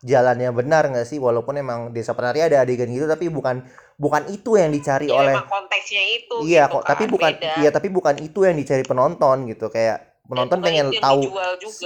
jalan 0.04 0.38
yang 0.44 0.52
benar 0.52 0.92
nggak 0.92 1.08
sih? 1.08 1.24
Walaupun 1.24 1.56
emang 1.56 1.96
desa 1.96 2.12
penari 2.12 2.44
ada 2.44 2.60
adegan 2.60 2.92
gitu 2.92 3.08
tapi 3.08 3.32
bukan 3.32 3.64
bukan 3.96 4.28
itu 4.28 4.60
yang 4.60 4.76
dicari 4.76 5.08
ya 5.08 5.16
oleh 5.16 5.40
konteksnya 5.48 6.04
itu 6.20 6.36
iya 6.44 6.68
gitu 6.68 6.76
kok 6.76 6.84
tapi 6.84 7.04
kan, 7.08 7.14
bukan 7.16 7.32
beda. 7.40 7.54
iya 7.64 7.70
tapi 7.72 7.88
bukan 7.88 8.16
itu 8.20 8.40
yang 8.44 8.60
dicari 8.60 8.84
penonton 8.84 9.48
gitu. 9.48 9.72
Kayak 9.72 10.20
penonton 10.28 10.60
pengen 10.60 10.92
tahu 11.00 11.22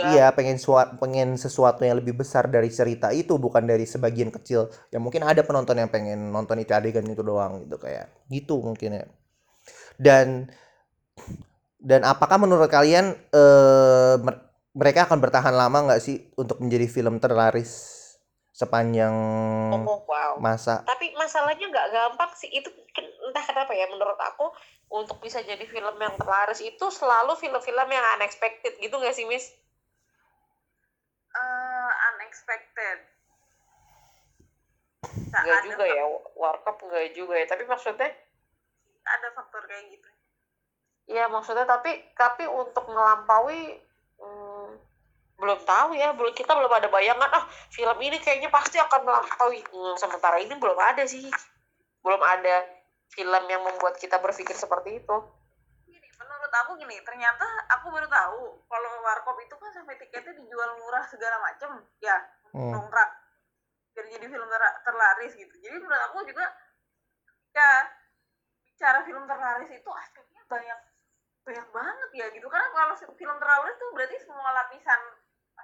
iya 0.10 0.34
pengen 0.34 0.58
sua- 0.58 0.96
pengen 0.98 1.38
sesuatu 1.38 1.86
yang 1.86 2.02
lebih 2.02 2.18
besar 2.18 2.50
dari 2.50 2.74
cerita 2.74 3.14
itu 3.14 3.38
bukan 3.38 3.62
dari 3.70 3.86
sebagian 3.86 4.34
kecil. 4.34 4.74
Ya 4.90 4.98
mungkin 4.98 5.22
ada 5.22 5.46
penonton 5.46 5.78
yang 5.78 5.94
pengen 5.94 6.34
nonton 6.34 6.58
itu 6.58 6.74
adegan 6.74 7.06
itu 7.06 7.22
doang 7.22 7.62
gitu 7.62 7.78
kayak 7.78 8.10
gitu 8.34 8.58
mungkin 8.66 9.00
ya. 9.00 9.06
Dan 10.02 10.50
dan 11.80 12.04
apakah 12.04 12.42
menurut 12.42 12.68
kalian 12.68 13.14
eh 13.32 14.16
mereka 14.74 15.10
akan 15.10 15.20
bertahan 15.22 15.56
lama 15.56 15.90
nggak 15.90 16.02
sih 16.02 16.30
untuk 16.38 16.62
menjadi 16.62 16.86
film 16.86 17.18
terlaris 17.18 18.00
sepanjang 18.54 19.14
oh 19.72 20.04
wow. 20.04 20.36
masa? 20.36 20.84
Tapi 20.84 21.16
masalahnya 21.16 21.64
nggak 21.64 21.90
gampang 21.96 22.32
sih. 22.36 22.52
Itu 22.52 22.68
entah 23.30 23.46
kenapa 23.46 23.72
ya 23.72 23.88
menurut 23.88 24.20
aku 24.20 24.52
untuk 24.92 25.24
bisa 25.24 25.40
jadi 25.40 25.64
film 25.64 25.96
yang 25.96 26.16
terlaris 26.20 26.60
itu 26.60 26.86
selalu 26.92 27.40
film-film 27.40 27.88
yang 27.88 28.06
unexpected 28.20 28.76
gitu 28.84 28.96
nggak 29.00 29.16
sih 29.16 29.24
Miss? 29.30 29.54
Eh, 31.30 31.92
unexpected. 32.14 32.98
Nggak 35.30 35.62
juga 35.72 35.86
ya, 35.86 36.04
Warkop 36.36 36.84
nggak 36.84 37.16
juga 37.16 37.38
ya. 37.38 37.46
Tapi 37.48 37.64
maksudnya, 37.70 38.10
ada 39.06 39.28
faktor 39.38 39.64
kayak 39.70 39.94
gitu. 39.94 40.10
Ya 41.10 41.26
maksudnya 41.26 41.66
tapi 41.66 42.06
tapi 42.14 42.46
untuk 42.46 42.86
ngelampaui 42.86 43.62
hmm, 43.74 43.89
belum 45.40 45.60
tahu 45.64 45.96
ya, 45.96 46.12
belum 46.12 46.36
kita 46.36 46.52
belum 46.52 46.68
ada 46.70 46.92
bayangan 46.92 47.32
ah 47.32 47.44
film 47.72 47.98
ini 48.04 48.20
kayaknya 48.20 48.52
pasti 48.52 48.76
akan 48.76 49.08
melampaui. 49.08 49.64
Hmm, 49.72 49.96
sementara 49.96 50.38
ini 50.38 50.52
belum 50.60 50.76
ada 50.76 51.08
sih, 51.08 51.24
belum 52.04 52.20
ada 52.20 52.68
film 53.10 53.44
yang 53.48 53.64
membuat 53.66 53.98
kita 53.98 54.20
berpikir 54.20 54.54
seperti 54.54 55.02
itu. 55.02 55.18
gini 55.90 56.06
menurut 56.22 56.54
aku 56.54 56.78
gini 56.78 57.02
ternyata 57.02 57.42
aku 57.74 57.90
baru 57.90 58.06
tahu 58.06 58.62
kalau 58.70 58.92
warkop 59.02 59.34
itu 59.42 59.56
kan 59.58 59.74
sampai 59.74 59.98
tiketnya 59.98 60.38
dijual 60.38 60.78
murah 60.78 61.02
segala 61.10 61.42
macem 61.42 61.82
ya 61.98 62.14
Hmm. 62.54 62.70
dongkrak 62.70 63.10
jadi 63.98 64.22
jadi 64.22 64.26
film 64.30 64.46
ter- 64.46 64.78
terlaris 64.86 65.34
gitu 65.34 65.54
jadi 65.58 65.82
menurut 65.82 66.02
aku 66.14 66.22
juga 66.30 66.46
ya 67.54 67.70
bicara 68.62 69.02
film 69.02 69.26
terlaris 69.26 69.70
itu 69.74 69.90
aspeknya 69.90 70.42
banyak 70.46 70.80
banyak 71.42 71.68
banget 71.74 72.10
ya 72.14 72.26
gitu 72.30 72.46
karena 72.46 72.70
kalau 72.70 72.94
film 72.94 73.38
terlaris 73.42 73.74
itu 73.74 73.88
berarti 73.98 74.18
semua 74.22 74.50
lapisan 74.54 75.02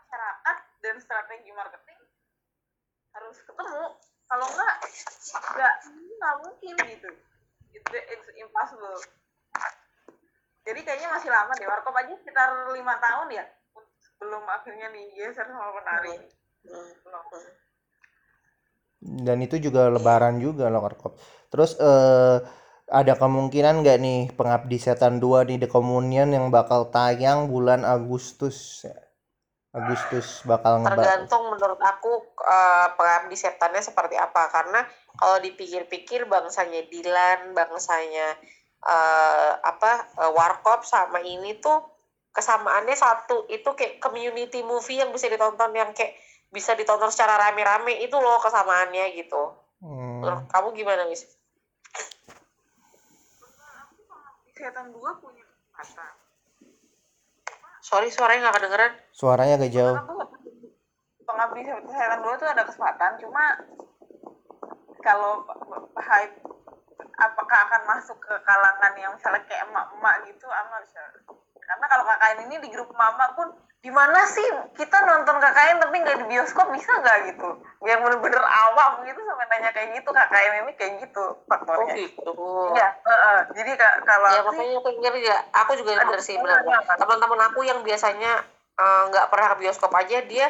masyarakat 0.05 0.57
dan 0.85 0.95
strategi 1.01 1.49
marketing 1.49 1.99
harus 3.17 3.37
ketemu. 3.41 3.85
Kalau 4.25 4.45
enggak 4.53 4.75
enggak 5.49 5.75
nggak 5.89 6.35
mungkin 6.45 6.75
gitu. 6.93 7.09
Itu 7.73 7.97
it's 7.97 8.29
impossible. 8.37 9.01
Jadi 10.65 10.79
kayaknya 10.85 11.09
masih 11.09 11.29
lama 11.33 11.53
deh. 11.57 11.65
Warkop 11.65 11.93
aja 11.97 12.13
sekitar 12.13 12.69
lima 12.73 13.01
tahun 13.01 13.33
ya 13.33 13.45
belum 14.15 14.43
akhirnya 14.47 14.87
digeser 14.93 15.43
sama 15.49 15.75
penari. 15.75 16.15
Hmm, 16.65 16.89
hmm. 16.97 17.45
dan 19.05 19.37
itu 19.37 19.61
juga 19.61 19.91
lebaran 19.91 20.41
juga 20.41 20.71
loh 20.71 20.81
Warkop. 20.81 21.19
Terus 21.53 21.77
eh 21.77 22.37
ada 22.89 23.13
kemungkinan 23.17 23.81
nggak 23.81 23.97
nih 24.01 24.21
Pengabdi 24.33 24.77
Setan 24.81 25.17
2 25.21 25.45
di 25.45 25.55
The 25.61 25.69
Communion 25.69 26.29
yang 26.29 26.49
bakal 26.49 26.89
tayang 26.89 27.49
bulan 27.49 27.85
Agustus? 27.85 28.85
ya? 28.85 29.04
Agustus 29.75 30.47
bakal 30.47 30.79
ngeba 30.79 30.95
tergantung 30.95 31.51
menurut 31.51 31.75
aku 31.83 32.31
eh, 32.47 32.87
pengabdi 32.95 33.35
setannya 33.35 33.83
seperti 33.83 34.15
apa. 34.15 34.47
Karena 34.47 34.87
kalau 35.19 35.43
dipikir-pikir 35.43 36.31
bangsanya 36.31 36.87
Dilan 36.87 37.51
bangsanya 37.51 38.39
eh, 38.79 39.51
apa 39.59 39.91
eh, 40.15 40.31
Warkop 40.31 40.87
sama 40.87 41.19
ini 41.19 41.59
tuh 41.59 41.83
kesamaannya 42.31 42.95
satu. 42.95 43.51
Itu 43.51 43.75
kayak 43.75 43.99
community 43.99 44.63
movie 44.63 45.03
yang 45.03 45.11
bisa 45.11 45.27
ditonton 45.27 45.75
yang 45.75 45.91
kayak 45.91 46.15
bisa 46.55 46.71
ditonton 46.79 47.11
secara 47.11 47.35
rame-rame. 47.35 47.99
Itu 47.99 48.15
loh 48.23 48.39
kesamaannya 48.39 49.11
gitu. 49.19 49.59
Hmm. 49.83 50.23
Menurut 50.23 50.47
kamu 50.47 50.71
gimana 50.71 51.03
mis? 51.11 51.27
kesehatan 54.55 54.95
dua 54.95 55.19
punya 55.19 55.43
kesempatan 55.75 56.14
Sorry 57.85 58.09
suaranya 58.09 58.49
nggak 58.49 58.57
kedengeran. 58.57 58.91
Suaranya 59.13 59.61
agak 59.61 59.69
jauh. 59.77 59.97
Pengabdi 61.21 61.61
kesehatan 61.69 62.25
dua 62.25 62.33
tuh 62.41 62.49
ada 62.49 62.65
kesempatan 62.65 63.21
cuma 63.21 63.61
kalau 65.05 65.45
hype 65.93 66.33
apakah 67.21 67.59
akan 67.69 67.81
masuk 67.85 68.17
ke 68.17 68.33
kalangan 68.41 68.93
yang 68.97 69.13
misalnya 69.13 69.45
kayak 69.45 69.69
emak-emak 69.69 70.15
gitu 70.25 70.49
I'm 70.49 70.65
not 70.73 70.85
sure. 70.89 71.13
Karena 71.65 71.85
kalau 71.87 72.03
KKN 72.05 72.39
ini 72.45 72.55
di 72.59 72.69
grup 72.69 72.89
mama 72.91 73.33
pun 73.33 73.47
di 73.77 73.89
mana 73.89 74.25
sih 74.25 74.45
kita 74.73 74.97
nonton 74.99 75.37
KKN 75.37 75.77
tapi 75.79 75.95
nggak 75.99 76.17
di 76.19 76.25
bioskop 76.27 76.69
bisa 76.69 76.89
nggak 76.95 77.17
gitu 77.27 77.49
yang 77.83 78.01
bener-bener 78.01 78.41
awam 78.41 79.01
gitu 79.03 79.19
sampai 79.19 79.45
nanya 79.47 79.69
kayak 79.71 79.89
gitu 79.93 80.09
KKN 80.09 80.53
ini 80.63 80.73
kayak 80.73 80.93
gitu 81.01 81.25
Oh 81.25 81.45
faktornya 81.45 81.93
gitu. 81.95 82.31
iya 82.71 82.87
heeh. 82.95 83.37
jadi 83.53 83.71
ka- 83.75 83.97
kalau 84.03 84.29
ya 84.31 84.41
makanya 84.41 84.75
aku 84.75 84.89
denger 84.91 85.13
ya 85.19 85.37
aku 85.53 85.71
juga 85.75 85.91
Ada 85.91 86.01
denger 86.03 86.19
sih 86.19 86.35
apa? 86.37 86.93
teman-teman 86.95 87.39
aku 87.45 87.59
yang 87.61 87.79
biasanya 87.81 88.31
eh, 88.75 89.01
nggak 89.07 89.25
pernah 89.27 89.47
ke 89.51 89.57
bioskop 89.59 89.91
aja 89.91 90.17
dia 90.21 90.47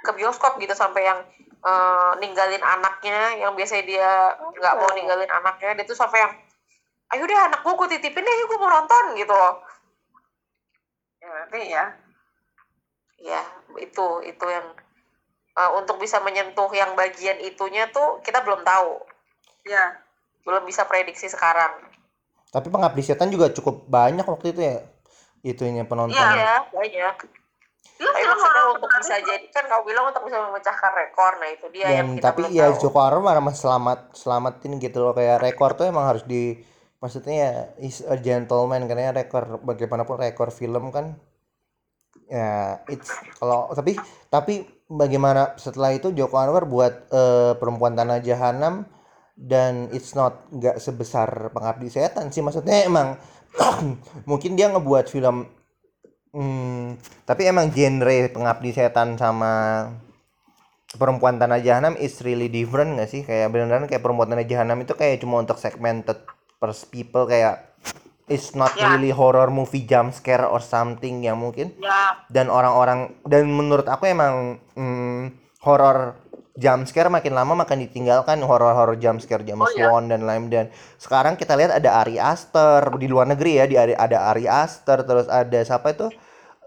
ke 0.00 0.10
bioskop 0.12 0.56
gitu 0.56 0.72
sampai 0.72 1.04
yang 1.04 1.18
eh, 1.60 2.10
ninggalin 2.18 2.62
anaknya 2.62 3.34
yang 3.36 3.54
biasanya 3.54 3.84
dia 3.84 4.10
nggak 4.52 4.74
mau 4.76 4.86
Oh. 4.86 4.94
ninggalin 4.94 5.28
anaknya 5.28 5.74
dia 5.74 5.84
tuh 5.84 5.94
sampai 5.94 6.22
yang 6.22 6.32
ayo 7.10 7.26
deh 7.26 7.34
anak 7.36 7.60
gue 7.60 7.74
gue 7.74 7.88
titipin 7.90 8.22
deh 8.22 8.34
yuk 8.36 8.48
gue 8.48 8.58
mau 8.58 8.70
nonton 8.70 9.18
gitu 9.18 9.34
loh 9.34 9.58
ya 11.58 11.58
berarti 11.58 11.74
ya 11.74 11.84
ya 13.20 13.42
itu 13.82 14.06
itu 14.24 14.44
yang 14.46 14.66
eh, 15.58 15.70
untuk 15.76 15.98
bisa 16.00 16.22
menyentuh 16.22 16.70
yang 16.72 16.96
bagian 16.96 17.36
itunya 17.42 17.90
tuh 17.90 18.22
kita 18.24 18.40
belum 18.40 18.64
tahu 18.64 19.02
ya 19.68 19.98
belum 20.46 20.64
bisa 20.64 20.86
prediksi 20.88 21.28
sekarang 21.28 21.90
Tapi 22.50 22.66
Pengabdi 22.66 23.06
Setan 23.06 23.30
juga 23.30 23.54
cukup 23.54 23.86
banyak 23.86 24.26
waktu 24.26 24.50
itu 24.50 24.58
ya. 24.58 24.82
Itunya 25.46 25.86
penonton. 25.86 26.18
Iya. 26.18 26.34
iya 26.34 26.54
banyak 26.74 27.14
tapi 28.00 28.16
film 28.16 28.32
maksudnya 28.32 28.62
untuk 28.72 28.90
bisa 28.96 29.16
jadi 29.20 29.46
kan 29.52 29.64
kau 29.68 29.82
bilang 29.84 30.04
untuk 30.08 30.22
bisa 30.24 30.38
memecahkan 30.40 30.92
rekor 30.96 31.32
nah 31.36 31.48
itu 31.52 31.66
dia 31.68 31.86
yang 32.00 32.08
dan 32.08 32.16
kita 32.16 32.24
tapi 32.32 32.42
ya 32.48 32.66
tahu. 32.72 32.80
Joko 32.88 32.98
Anwar 33.04 33.20
malah 33.20 33.44
mas- 33.44 33.60
selamat 33.60 33.98
selamatin 34.16 34.72
gitu 34.80 34.98
loh 35.04 35.12
kayak 35.12 35.44
rekor 35.44 35.76
tuh 35.76 35.84
emang 35.84 36.08
harus 36.08 36.24
di 36.24 36.56
maksudnya 37.00 37.34
ya 37.36 37.50
is 37.80 38.00
a 38.08 38.16
gentleman 38.16 38.88
karena 38.88 39.12
rekor 39.12 39.60
bagaimanapun 39.60 40.16
rekor 40.16 40.48
film 40.48 40.88
kan 40.92 41.16
ya 42.30 42.78
it's 42.86 43.10
kalau 43.42 43.66
tapi 43.74 43.98
tapi 44.30 44.62
bagaimana 44.86 45.58
setelah 45.58 45.90
itu 45.90 46.14
Joko 46.14 46.38
Anwar 46.38 46.64
buat 46.70 47.10
eh, 47.10 47.52
perempuan 47.58 47.98
tanah 47.98 48.22
jahanam 48.22 48.86
dan 49.40 49.88
it's 49.90 50.12
not 50.12 50.44
nggak 50.54 50.76
sebesar 50.76 51.48
pengabdi 51.50 51.88
setan 51.88 52.28
sih 52.28 52.44
maksudnya 52.44 52.86
emang. 52.86 53.18
Mungkin 54.30 54.54
dia 54.54 54.70
ngebuat 54.70 55.10
film 55.10 55.42
hmm, 56.30 57.02
tapi 57.26 57.50
emang 57.50 57.74
genre 57.74 58.30
pengabdi 58.30 58.70
setan 58.70 59.18
sama 59.18 59.86
perempuan 60.94 61.38
tanah 61.38 61.58
jahanam 61.62 61.94
is 61.98 62.18
really 62.22 62.46
different 62.46 62.98
gak 62.98 63.10
sih? 63.10 63.22
Kayak 63.26 63.50
beneran 63.50 63.86
kayak 63.90 64.02
perempuan 64.02 64.30
tanah 64.30 64.46
jahanam 64.46 64.78
itu 64.82 64.94
kayak 64.94 65.22
cuma 65.22 65.42
untuk 65.42 65.58
segmented 65.58 66.18
pers 66.62 66.86
people 66.86 67.26
kayak 67.26 67.69
it's 68.30 68.54
not 68.54 68.72
Ya. 68.78 68.94
really 68.94 69.10
horror 69.10 69.50
movie 69.50 69.82
jump 69.82 70.14
scare 70.14 70.46
or 70.46 70.62
something 70.62 71.20
yang 71.20 71.36
mungkin. 71.36 71.74
Ya. 71.76 72.22
Dan 72.30 72.46
orang-orang 72.48 73.18
dan 73.26 73.50
menurut 73.50 73.84
aku 73.84 74.06
emang 74.06 74.62
hmm, 74.78 75.34
horror 75.60 76.14
jump 76.54 76.86
scare 76.86 77.10
makin 77.10 77.34
lama 77.34 77.58
makin 77.58 77.82
ditinggalkan. 77.82 78.38
Horror-horror 78.40 78.96
jump 78.96 79.18
scare 79.18 79.42
James 79.42 79.66
Oh, 79.66 79.70
iya. 79.74 79.90
Wan 79.90 80.06
dan 80.06 80.22
lain 80.24 80.46
dan 80.46 80.70
sekarang 80.96 81.34
kita 81.34 81.58
lihat 81.58 81.74
ada 81.74 82.00
Ari 82.00 82.16
Aster 82.16 82.86
di 82.96 83.10
luar 83.10 83.26
negeri 83.26 83.58
ya 83.58 83.64
di 83.66 83.76
ada, 83.76 84.30
Ari 84.30 84.46
Aster 84.46 85.02
terus 85.02 85.26
ada 85.26 85.58
siapa 85.60 85.90
itu? 85.90 86.06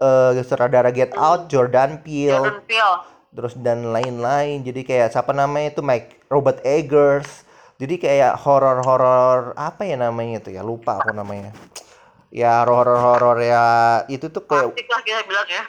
Eh 0.02 0.42
sutradara 0.44 0.90
Get 0.92 1.16
Out 1.16 1.48
Jordan 1.48 2.04
Peele. 2.04 2.36
Jordan 2.36 2.60
Peele. 2.68 2.96
Terus 3.34 3.54
dan 3.58 3.90
lain-lain. 3.90 4.62
Jadi 4.62 4.82
kayak 4.84 5.10
siapa 5.10 5.34
namanya 5.34 5.74
itu? 5.74 5.82
Mike 5.82 6.26
Robert 6.30 6.62
Eggers 6.62 7.43
jadi 7.74 7.94
kayak 7.98 8.32
horor-horor 8.38 9.58
apa 9.58 9.82
ya 9.82 9.98
namanya 9.98 10.38
itu 10.38 10.54
ya? 10.54 10.62
Lupa 10.62 11.02
aku 11.02 11.10
namanya. 11.10 11.50
Ya 12.30 12.62
horor-horor 12.62 13.38
ya 13.42 13.64
itu 14.06 14.30
tuh 14.30 14.46
kayak 14.46 14.74
klasik 14.74 14.86
lah 14.90 15.02
kita 15.02 15.22
bilang 15.26 15.48
ya. 15.50 15.64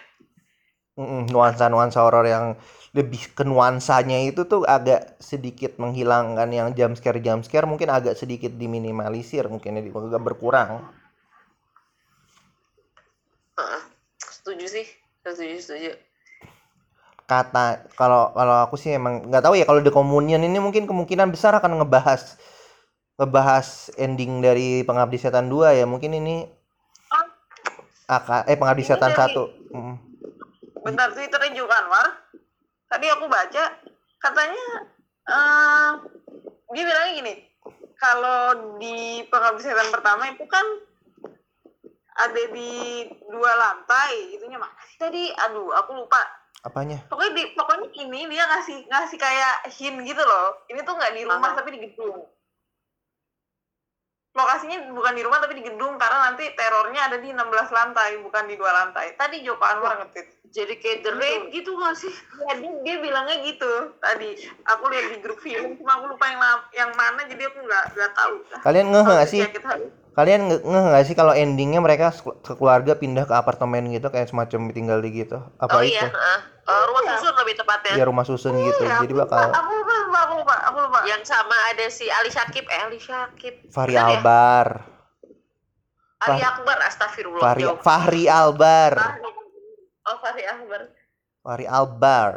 Mm-mm, 0.96 1.28
nuansa-nuansa 1.28 2.00
horor 2.08 2.24
yang 2.24 2.46
lebih 2.96 3.36
ke 3.36 3.44
nuansanya 3.44 4.24
itu 4.24 4.48
tuh 4.48 4.64
agak 4.64 5.20
sedikit 5.20 5.76
menghilangkan 5.76 6.48
yang 6.48 6.72
jump 6.72 6.96
scare 6.96 7.20
jump 7.20 7.44
scare 7.44 7.68
mungkin 7.68 7.92
agak 7.92 8.16
sedikit 8.16 8.56
diminimalisir 8.56 9.44
mungkin 9.52 9.76
ya, 9.76 9.84
agak 9.84 10.24
berkurang. 10.24 10.88
Heeh. 13.60 13.82
setuju 14.24 14.66
sih. 14.72 14.88
Setuju 15.26 15.58
setuju 15.60 15.92
kata 17.26 17.90
kalau 17.98 18.30
kalau 18.32 18.56
aku 18.64 18.78
sih 18.78 18.94
emang 18.94 19.26
nggak 19.26 19.44
tahu 19.44 19.58
ya 19.58 19.66
kalau 19.66 19.82
The 19.82 19.90
Communion 19.90 20.42
ini 20.42 20.62
mungkin 20.62 20.86
kemungkinan 20.86 21.34
besar 21.34 21.58
akan 21.58 21.82
ngebahas 21.82 22.38
ngebahas 23.18 23.90
ending 23.98 24.46
dari 24.46 24.86
Pengabdi 24.86 25.18
Setan 25.18 25.50
2 25.50 25.74
ya 25.74 25.86
mungkin 25.90 26.14
ini 26.14 26.46
akan 28.06 28.46
eh 28.46 28.54
Pengabdi 28.54 28.86
Ini 28.86 28.90
Setan 28.94 29.12
dari- 29.14 29.34
1 29.34 29.74
Mm. 29.76 29.96
bentar 30.86 31.12
twitternya 31.12 31.52
Joko 31.52 31.74
Anwar 31.74 32.08
tadi 32.88 33.10
aku 33.10 33.26
baca 33.28 33.64
katanya 34.22 34.66
eh 35.26 35.90
dia 36.72 36.84
bilangnya 36.86 37.14
gini 37.18 37.34
kalau 37.96 38.40
di 38.78 39.26
pengabdi 39.28 39.66
setan 39.66 39.90
pertama 39.90 40.30
itu 40.30 40.46
kan 40.46 40.64
ada 42.16 42.44
di 42.54 43.04
dua 43.28 43.52
lantai 43.58 44.32
itunya 44.32 44.56
mana 44.56 44.78
sih 44.88 44.96
tadi 44.96 45.34
aduh 45.34 45.74
aku 45.74 45.92
lupa 45.98 46.22
apanya? 46.66 47.06
Pokoknya 47.08 47.32
di 47.38 47.44
pokoknya 47.54 47.88
ini 48.02 48.20
dia 48.34 48.44
ngasih 48.50 48.78
ngasih 48.90 49.18
kayak 49.22 49.70
hint 49.70 50.02
gitu 50.02 50.24
loh. 50.26 50.58
Ini 50.74 50.82
tuh 50.82 50.98
nggak 50.98 51.14
di 51.14 51.22
rumah 51.24 51.54
Aha. 51.54 51.58
tapi 51.62 51.70
di 51.78 51.80
gedung. 51.86 52.26
Lokasinya 54.36 54.92
bukan 54.92 55.16
di 55.16 55.24
rumah 55.24 55.40
tapi 55.40 55.56
di 55.56 55.64
gedung 55.64 55.96
karena 55.96 56.28
nanti 56.28 56.44
terornya 56.60 57.08
ada 57.08 57.18
di 57.24 57.32
16 57.32 57.72
lantai 57.72 58.20
bukan 58.20 58.44
di 58.52 58.60
dua 58.60 58.68
lantai. 58.84 59.16
Tadi 59.16 59.40
Joko 59.48 59.64
Anwar 59.64 59.96
ngetit 60.04 60.28
jadi 60.52 60.76
kayak 60.76 61.08
the 61.08 61.12
raid 61.16 61.44
gitu 61.56 61.72
gak 61.80 61.96
sih? 61.96 62.12
Ya, 62.44 62.60
dia, 62.60 62.72
dia 62.84 62.96
bilangnya 63.00 63.40
gitu 63.48 63.96
tadi. 64.04 64.36
Aku 64.68 64.92
lihat 64.92 65.16
di 65.16 65.18
grup 65.24 65.40
film, 65.40 65.80
cuma 65.80 66.00
aku 66.00 66.12
lupa 66.12 66.28
yang 66.28 66.40
yang 66.76 66.92
mana, 67.00 67.24
jadi 67.28 67.48
aku 67.48 67.64
nggak 67.64 67.86
nggak 67.96 68.12
tahu. 68.12 68.36
kalian 68.60 68.88
ngeh 68.92 69.04
nggak 69.08 69.28
sih? 69.32 69.42
Kalian 70.16 70.42
nge- 70.52 70.64
ngeh 70.64 70.84
nggak 70.92 71.06
sih 71.08 71.16
kalau 71.16 71.32
endingnya 71.32 71.80
mereka 71.80 72.12
sek- 72.12 72.60
keluarga 72.60 72.96
pindah 72.96 73.28
ke 73.28 73.36
apartemen 73.36 73.88
gitu 73.92 74.08
kayak 74.12 74.32
semacam 74.32 74.72
tinggal 74.72 75.00
di 75.00 75.12
gitu? 75.24 75.40
Apa 75.60 75.80
oh 75.80 75.84
itu? 75.84 75.96
iya 75.96 76.08
heeh. 76.08 76.55
Eh, 76.66 76.84
rumah 76.84 77.02
Iya. 77.04 77.12
susun 77.16 77.34
lebih 77.38 77.56
tepatnya. 77.56 77.94
Ya 77.94 78.04
rumah 78.04 78.26
susun 78.26 78.54
gitu. 78.58 78.82
Ya, 78.84 78.98
jadi 78.98 79.14
aku 79.14 79.22
lupa, 79.22 79.26
bakal 79.28 79.50
Aku 79.54 79.72
lupa, 79.76 79.96
aku 80.18 80.34
lupa, 80.36 80.56
aku 80.66 80.78
lupa. 80.82 81.00
yang 81.06 81.22
sama 81.22 81.54
ada 81.70 81.86
si 81.88 82.10
Ali 82.10 82.28
Syakib. 82.28 82.66
Eh 82.66 82.82
Ali 82.82 82.98
Syakib. 82.98 83.70
Fahri 83.70 83.94
Bener 83.94 84.02
ya? 84.02 84.18
Albar. 84.18 84.68
Ali 86.18 86.42
Fah- 86.42 86.50
Akbar 86.56 86.78
astagfirullah 86.82 87.44
Fahri 87.44 87.64
jauh. 87.64 87.78
Fahri 87.80 88.24
Albar. 88.26 88.94
Oh 90.04 90.18
Fahri 90.18 90.44
Akbar 90.44 90.82
Fahri 91.40 91.66
Albar. 91.68 92.32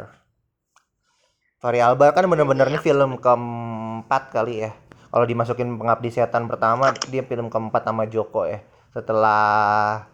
Fahri 1.57 1.79
Albar 1.79 2.09
kan 2.11 2.23
bener-bener 2.23 2.65
Iya. 2.65 2.71
ini 2.71 2.79
film 2.79 3.11
keempat 3.17 4.29
kali 4.29 4.61
ya. 4.61 4.71
Kalau 5.09 5.25
dimasukin 5.25 5.73
pengabdi 5.73 6.07
setan 6.07 6.45
pertama 6.45 6.93
dia 7.09 7.23
film 7.23 7.49
keempat 7.49 7.81
sama 7.81 8.05
Joko 8.05 8.45
ya. 8.45 8.61
Setelah 8.91 10.05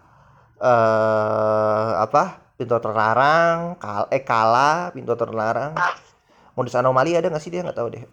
eh 0.58 1.90
apa 2.00 2.45
pintu 2.56 2.76
terlarang 2.80 3.76
kal 3.78 4.08
eh 4.12 4.24
kala 4.24 4.92
pintu 4.96 5.14
terlarang 5.20 5.76
modus 6.56 6.76
anomali 6.76 7.16
ada 7.16 7.28
nggak 7.28 7.44
sih 7.44 7.52
dia 7.52 7.64
nggak 7.64 7.78
tahu 7.78 7.88
deh 7.92 8.04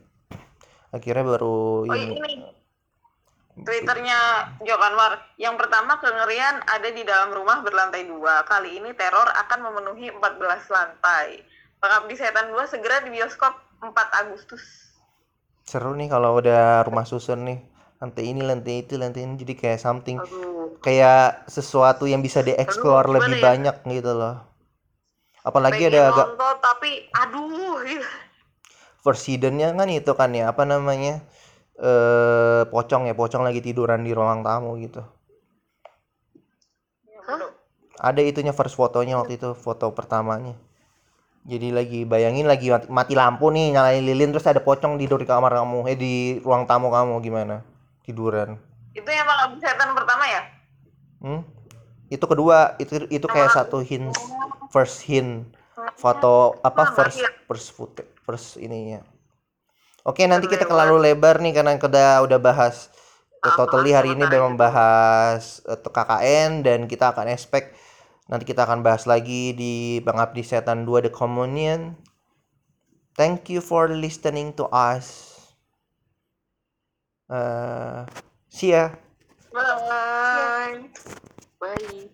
akhirnya 0.92 1.24
baru 1.24 1.86
Oh 1.88 1.96
ini 1.96 2.18
ini 2.18 2.62
Twitternya 3.52 4.48
Joko 4.64 4.80
Anwar. 4.80 5.20
Yang 5.36 5.60
pertama 5.60 6.00
kengerian 6.00 6.64
ada 6.64 6.88
di 6.88 7.04
dalam 7.04 7.36
rumah 7.36 7.60
berlantai 7.60 8.08
dua. 8.08 8.48
Kali 8.48 8.80
ini 8.80 8.96
teror 8.96 9.28
akan 9.28 9.68
memenuhi 9.68 10.08
14 10.08 10.72
lantai. 10.72 11.44
Pengabdi 11.76 12.16
Setan 12.16 12.48
2 12.48 12.64
segera 12.64 13.04
di 13.04 13.12
bioskop 13.12 13.52
4 13.84 13.92
Agustus. 14.24 14.88
seru 15.62 15.94
nih 15.94 16.10
kalau 16.10 16.42
udah 16.42 16.82
rumah 16.82 17.06
susun 17.06 17.46
nih 17.46 17.58
lantai 18.02 18.34
ini 18.34 18.42
lantai 18.42 18.82
itu 18.82 18.98
lantai 18.98 19.22
ini. 19.22 19.38
Jadi 19.38 19.54
kayak 19.54 19.78
something 19.78 20.18
aduh. 20.18 20.74
kayak 20.82 21.46
sesuatu 21.46 22.10
yang 22.10 22.18
bisa 22.18 22.42
dieksplor 22.42 23.06
lebih 23.06 23.38
ya? 23.38 23.42
banyak 23.54 23.76
gitu 23.86 24.10
loh. 24.18 24.42
Apalagi 25.46 25.86
pengen 25.86 26.02
ada 26.02 26.10
agak 26.10 26.26
nonton 26.34 26.54
tapi 26.58 26.90
aduh 27.14 27.78
gitu. 27.86 28.06
first 29.06 29.26
hiddennya 29.30 29.70
kan 29.74 29.86
itu 29.90 30.12
kan 30.18 30.30
ya 30.34 30.50
apa 30.50 30.66
namanya 30.66 31.22
eh 31.78 32.62
pocong 32.66 33.06
ya 33.10 33.14
pocong 33.14 33.42
lagi 33.46 33.62
tiduran 33.62 34.02
di 34.02 34.10
ruang 34.10 34.42
tamu 34.42 34.74
gitu. 34.82 35.02
Hah? 37.22 37.38
ada 38.02 38.18
itunya 38.18 38.50
first 38.50 38.74
fotonya 38.74 39.14
waktu 39.14 39.38
itu 39.38 39.54
foto 39.54 39.94
pertamanya. 39.94 40.58
Jadi 41.42 41.74
lagi 41.74 42.00
bayangin 42.06 42.46
lagi 42.46 42.70
mati, 42.70 42.86
mati 42.86 43.14
lampu 43.18 43.50
nih 43.50 43.74
nyalain 43.74 44.02
lilin 44.02 44.30
terus 44.30 44.46
ada 44.46 44.62
pocong 44.62 44.94
tidur 44.98 45.18
di 45.18 45.26
kamar 45.26 45.50
kamu 45.54 45.90
eh 45.90 45.98
di 45.98 46.14
ruang 46.38 46.70
tamu 46.70 46.90
kamu 46.90 47.18
gimana 47.18 47.66
tiduran 48.04 48.58
Itu 48.92 49.08
yang 49.08 49.24
Pengabdi 49.24 49.64
Setan 49.64 49.96
pertama 49.96 50.24
ya? 50.28 50.42
Hmm? 51.24 51.40
Itu 52.12 52.28
kedua, 52.28 52.76
itu 52.76 53.08
itu 53.08 53.24
kayak 53.24 53.56
satu 53.56 53.80
hint 53.80 54.12
first 54.68 55.00
hint 55.08 55.48
foto 55.96 56.60
apa 56.60 56.92
first 56.92 57.24
first 57.48 57.68
footage 57.72 58.12
first 58.20 58.60
ininya. 58.60 59.00
Oke, 60.02 60.26
nanti 60.26 60.50
kita 60.50 60.66
terlalu 60.66 60.98
lebar 60.98 61.38
nih 61.38 61.54
karena 61.54 61.78
kita 61.78 62.20
udah 62.26 62.38
bahas 62.42 62.90
uh, 63.46 63.54
totally 63.54 63.94
hari 63.94 64.18
ini 64.18 64.26
udah 64.26 64.40
membahas 64.50 65.62
uh, 65.64 65.78
KKN 65.78 66.66
dan 66.66 66.90
kita 66.90 67.14
akan 67.14 67.30
expect 67.30 67.78
nanti 68.26 68.44
kita 68.48 68.66
akan 68.66 68.82
bahas 68.82 69.06
lagi 69.06 69.54
di 69.54 70.02
Bang 70.02 70.18
Abdi 70.18 70.42
Setan 70.42 70.82
2 70.84 71.06
The 71.06 71.12
Communion. 71.14 71.94
Thank 73.14 73.52
you 73.52 73.60
for 73.60 73.92
listening 73.92 74.56
to 74.56 74.66
us. 74.72 75.31
Eh, 77.32 78.04
see 78.52 78.76
ya. 78.76 78.92
Bye. 79.52 80.92
Bye. 81.58 82.11